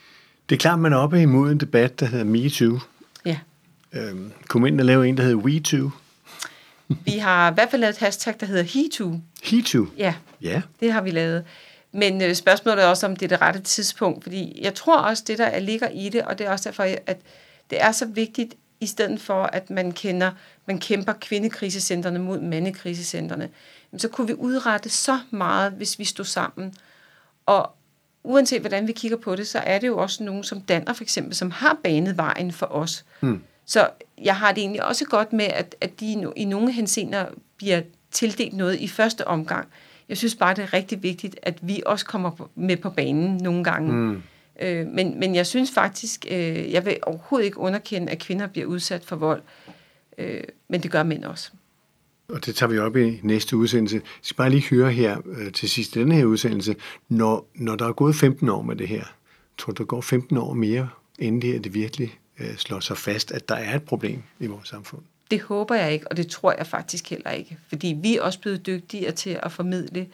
Det 0.49 0.55
er 0.55 0.59
klart, 0.61 0.79
man 0.79 0.93
er 0.93 0.97
oppe 0.97 1.23
imod 1.23 1.53
en 1.53 1.61
debat, 1.61 2.01
der 2.01 2.07
hedder 2.07 2.25
MeToo. 2.25 2.79
Ja. 3.25 3.39
Øhm, 3.93 4.33
kom 4.49 4.67
ind 4.67 4.81
og 4.81 4.87
lave 4.87 5.09
en, 5.09 5.17
der 5.17 5.23
hedder 5.23 5.37
WeToo. 5.37 5.91
Vi 6.89 7.11
har 7.19 7.51
i 7.51 7.55
hvert 7.55 7.71
fald 7.71 7.81
lavet 7.81 7.95
et 7.95 7.99
hashtag, 7.99 8.35
der 8.41 8.47
hedder 8.47 8.63
HeToo. 8.63 9.21
HeToo. 9.45 9.87
Ja, 9.99 10.15
Ja. 10.43 10.63
det 10.81 10.93
har 10.93 11.01
vi 11.01 11.11
lavet. 11.11 11.45
Men 11.93 12.23
øh, 12.23 12.35
spørgsmålet 12.35 12.85
er 12.85 12.89
også, 12.89 13.07
om 13.07 13.17
det 13.17 13.25
er 13.25 13.29
det 13.29 13.41
rette 13.41 13.61
tidspunkt, 13.61 14.23
fordi 14.23 14.59
jeg 14.63 14.75
tror 14.75 14.99
også, 14.99 15.25
det 15.27 15.39
der 15.39 15.45
er- 15.47 15.61
ligger 15.61 15.89
i 15.89 16.09
det, 16.09 16.23
og 16.23 16.39
det 16.39 16.47
er 16.47 16.51
også 16.51 16.69
derfor, 16.69 16.83
at 17.07 17.19
det 17.71 17.83
er 17.83 17.93
så 17.93 18.07
vigtigt, 18.07 18.55
i 18.81 18.87
stedet 18.87 19.21
for, 19.21 19.43
at 19.43 19.71
man 19.71 19.93
kender, 19.93 20.31
man 20.67 20.79
kæmper 20.79 21.13
kvindekrisecentrene 21.13 22.19
mod 22.19 22.41
mandekrisecentrene, 22.41 23.49
så 23.97 24.09
kunne 24.09 24.27
vi 24.27 24.35
udrette 24.35 24.89
så 24.89 25.19
meget, 25.31 25.73
hvis 25.73 25.99
vi 25.99 26.05
stod 26.05 26.25
sammen. 26.25 26.75
Og 27.47 27.71
uanset 28.25 28.61
hvordan 28.61 28.87
vi 28.87 28.93
kigger 28.93 29.17
på 29.17 29.37
det, 29.37 29.49
så 29.49 29.59
er 29.59 29.79
det 29.79 29.87
jo 29.87 29.99
også 29.99 30.25
nogen 30.25 30.45
som 30.45 30.61
Danner 30.61 30.93
for 30.93 31.03
eksempel, 31.03 31.35
som 31.35 31.51
har 31.51 31.79
banet 31.85 32.17
vejen 32.17 32.53
for 32.53 32.67
os. 32.67 33.05
Mm. 33.21 33.43
Så 33.67 33.89
jeg 34.23 34.37
har 34.37 34.53
det 34.53 34.61
egentlig 34.61 34.85
også 34.85 35.05
godt 35.05 35.33
med, 35.33 35.45
at, 35.45 35.77
at 35.81 36.01
de 36.01 36.33
i 36.37 36.45
nogle 36.45 36.73
henseender 36.73 37.27
bliver 37.57 37.83
tildelt 38.11 38.53
noget 38.53 38.81
i 38.81 38.89
første 38.89 39.27
omgang. 39.27 39.69
Jeg 40.09 40.17
synes 40.17 40.35
bare, 40.35 40.55
det 40.55 40.63
er 40.63 40.73
rigtig 40.73 41.03
vigtigt, 41.03 41.37
at 41.43 41.59
vi 41.61 41.83
også 41.87 42.07
kommer 42.07 42.49
med 42.55 42.77
på 42.77 42.91
banen 42.91 43.37
nogle 43.37 43.65
gange. 43.65 43.93
Mm. 43.93 44.23
Øh, 44.61 44.87
men, 44.87 45.21
men 45.21 45.35
jeg 45.35 45.47
synes 45.47 45.71
faktisk, 45.71 46.27
øh, 46.31 46.73
jeg 46.73 46.85
vil 46.85 46.97
overhovedet 47.03 47.47
ikke 47.47 47.59
underkende, 47.59 48.13
at 48.13 48.19
kvinder 48.19 48.47
bliver 48.47 48.67
udsat 48.67 49.05
for 49.05 49.17
vold. 49.17 49.43
Øh, 50.19 50.43
men 50.69 50.83
det 50.83 50.91
gør 50.91 51.03
mænd 51.03 51.25
også. 51.25 51.51
Og 52.29 52.47
det 52.47 52.55
tager 52.55 52.71
vi 52.71 52.79
op 52.79 52.97
i 52.97 53.21
næste 53.23 53.57
udsendelse. 53.57 53.97
Jeg 53.97 54.03
skal 54.23 54.37
bare 54.37 54.51
lige 54.51 54.69
høre 54.71 54.93
her 54.93 55.19
øh, 55.27 55.53
til 55.53 55.71
sidst 55.71 55.95
denne 55.95 56.15
her 56.15 56.25
udsendelse. 56.25 56.77
Når, 57.09 57.49
når 57.55 57.77
der 57.77 57.89
er 57.89 57.93
gået 57.93 58.15
15 58.15 58.49
år 58.49 58.63
med 58.63 58.77
det 58.77 58.89
her, 58.89 59.05
tror 59.59 59.73
du, 59.73 59.83
der 59.83 59.87
går 59.87 60.01
15 60.01 60.37
år 60.37 60.55
mere, 60.55 60.89
inden 61.19 61.43
det 61.43 61.53
her 61.53 61.61
det 61.61 61.75
virkelig 61.75 62.19
øh, 62.41 62.57
slår 62.57 62.81
sig 62.81 62.97
fast, 62.97 63.33
at 63.33 63.49
der 63.49 63.55
er 63.55 63.77
et 63.77 63.83
problem 63.83 64.23
i 64.41 64.47
vores 64.47 64.69
samfund? 64.69 65.03
Det 65.31 65.41
håber 65.41 65.75
jeg 65.75 65.93
ikke, 65.93 66.09
og 66.09 66.17
det 66.17 66.27
tror 66.27 66.55
jeg 66.59 66.67
faktisk 66.67 67.11
heller 67.11 67.31
ikke. 67.31 67.59
Fordi 67.69 67.97
vi 68.03 68.17
er 68.17 68.23
også 68.23 68.41
blevet 68.41 68.67
dygtigere 68.67 69.13
til 69.13 69.41
at 69.43 69.53
formidle. 69.53 70.07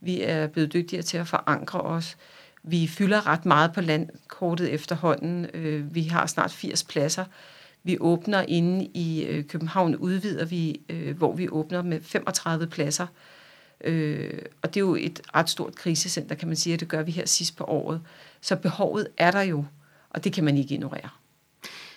Vi 0.00 0.22
er 0.22 0.46
blevet 0.46 0.72
dygtigere 0.72 1.02
til 1.02 1.16
at 1.18 1.28
forankre 1.28 1.80
os. 1.80 2.16
Vi 2.62 2.86
fylder 2.86 3.26
ret 3.26 3.46
meget 3.46 3.72
på 3.72 3.80
landkortet 3.80 4.72
efterhånden. 4.72 5.46
Øh, 5.54 5.94
vi 5.94 6.02
har 6.02 6.26
snart 6.26 6.52
80 6.52 6.84
pladser. 6.84 7.24
Vi 7.82 7.96
åbner 8.00 8.44
inde 8.48 8.84
i 8.94 9.24
øh, 9.24 9.44
København, 9.44 9.96
udvider 9.96 10.44
vi, 10.44 10.80
øh, 10.88 11.16
hvor 11.16 11.34
vi 11.34 11.48
åbner 11.48 11.82
med 11.82 12.00
35 12.02 12.66
pladser. 12.66 13.06
Og 14.62 14.74
det 14.74 14.76
er 14.76 14.80
jo 14.80 14.94
et 14.94 15.20
ret 15.34 15.50
stort 15.50 15.74
krisecenter, 15.74 16.34
kan 16.34 16.48
man 16.48 16.56
sige, 16.56 16.76
og 16.76 16.80
det 16.80 16.88
gør 16.88 17.02
vi 17.02 17.10
her 17.10 17.26
sidst 17.26 17.56
på 17.56 17.64
året. 17.64 18.00
Så 18.40 18.56
behovet 18.56 19.08
er 19.16 19.30
der 19.30 19.42
jo, 19.42 19.64
og 20.10 20.24
det 20.24 20.32
kan 20.32 20.44
man 20.44 20.56
ikke 20.56 20.74
ignorere. 20.74 21.08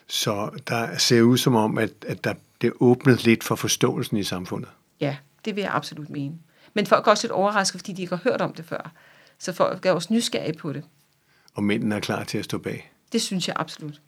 Så 0.07 0.49
der 0.67 0.97
ser 0.97 1.21
ud 1.21 1.37
som 1.37 1.55
om, 1.55 1.77
at, 1.77 1.91
at 2.07 2.23
der 2.23 2.33
det 2.61 2.73
åbnet 2.79 3.25
lidt 3.25 3.43
for 3.43 3.55
forståelsen 3.55 4.17
i 4.17 4.23
samfundet. 4.23 4.69
Ja, 4.99 5.17
det 5.45 5.55
vil 5.55 5.61
jeg 5.61 5.71
absolut 5.73 6.09
mene. 6.09 6.35
Men 6.73 6.85
folk 6.85 7.07
er 7.07 7.11
også 7.11 7.27
lidt 7.27 7.31
overrasket, 7.31 7.81
fordi 7.81 7.93
de 7.93 8.01
ikke 8.01 8.15
har 8.15 8.23
hørt 8.23 8.41
om 8.41 8.53
det 8.53 8.65
før. 8.65 8.91
Så 9.41 9.53
folk 9.53 9.85
er 9.85 9.91
også 9.91 10.13
nysgerrige 10.13 10.57
på 10.57 10.73
det. 10.73 10.83
Og 11.53 11.63
mændene 11.63 11.95
er 11.95 11.99
klar 11.99 12.23
til 12.23 12.37
at 12.37 12.45
stå 12.45 12.57
bag? 12.57 12.91
Det 13.11 13.21
synes 13.21 13.47
jeg 13.47 13.55
absolut. 13.59 14.01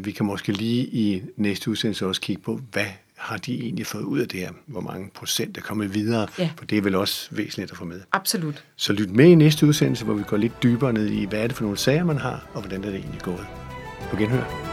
Vi 0.00 0.10
kan 0.10 0.26
måske 0.26 0.52
lige 0.52 0.86
i 0.86 1.22
næste 1.36 1.70
udsendelse 1.70 2.06
også 2.06 2.20
kigge 2.20 2.42
på, 2.42 2.60
hvad 2.72 2.86
har 3.16 3.36
de 3.36 3.60
egentlig 3.60 3.86
fået 3.86 4.02
ud 4.02 4.18
af 4.18 4.28
det 4.28 4.40
her? 4.40 4.50
Hvor 4.66 4.80
mange 4.80 5.10
procent 5.14 5.58
er 5.58 5.60
kommet 5.60 5.94
videre? 5.94 6.28
Ja. 6.38 6.50
For 6.58 6.64
det 6.64 6.78
er 6.78 6.82
vel 6.82 6.94
også 6.94 7.28
væsentligt 7.30 7.70
at 7.70 7.76
få 7.76 7.84
med. 7.84 8.00
Absolut. 8.12 8.64
Så 8.76 8.92
lyt 8.92 9.10
med 9.10 9.24
i 9.24 9.34
næste 9.34 9.66
udsendelse, 9.66 10.04
hvor 10.04 10.14
vi 10.14 10.22
går 10.22 10.36
lidt 10.36 10.62
dybere 10.62 10.92
ned 10.92 11.06
i, 11.06 11.24
hvad 11.24 11.40
er 11.40 11.46
det 11.46 11.56
for 11.56 11.62
nogle 11.62 11.78
sager, 11.78 12.04
man 12.04 12.18
har, 12.18 12.50
og 12.54 12.60
hvordan 12.60 12.84
er 12.84 12.90
det 12.90 12.98
egentlig 12.98 13.20
gået. 13.20 13.46
På 14.10 14.16
genhør. 14.16 14.69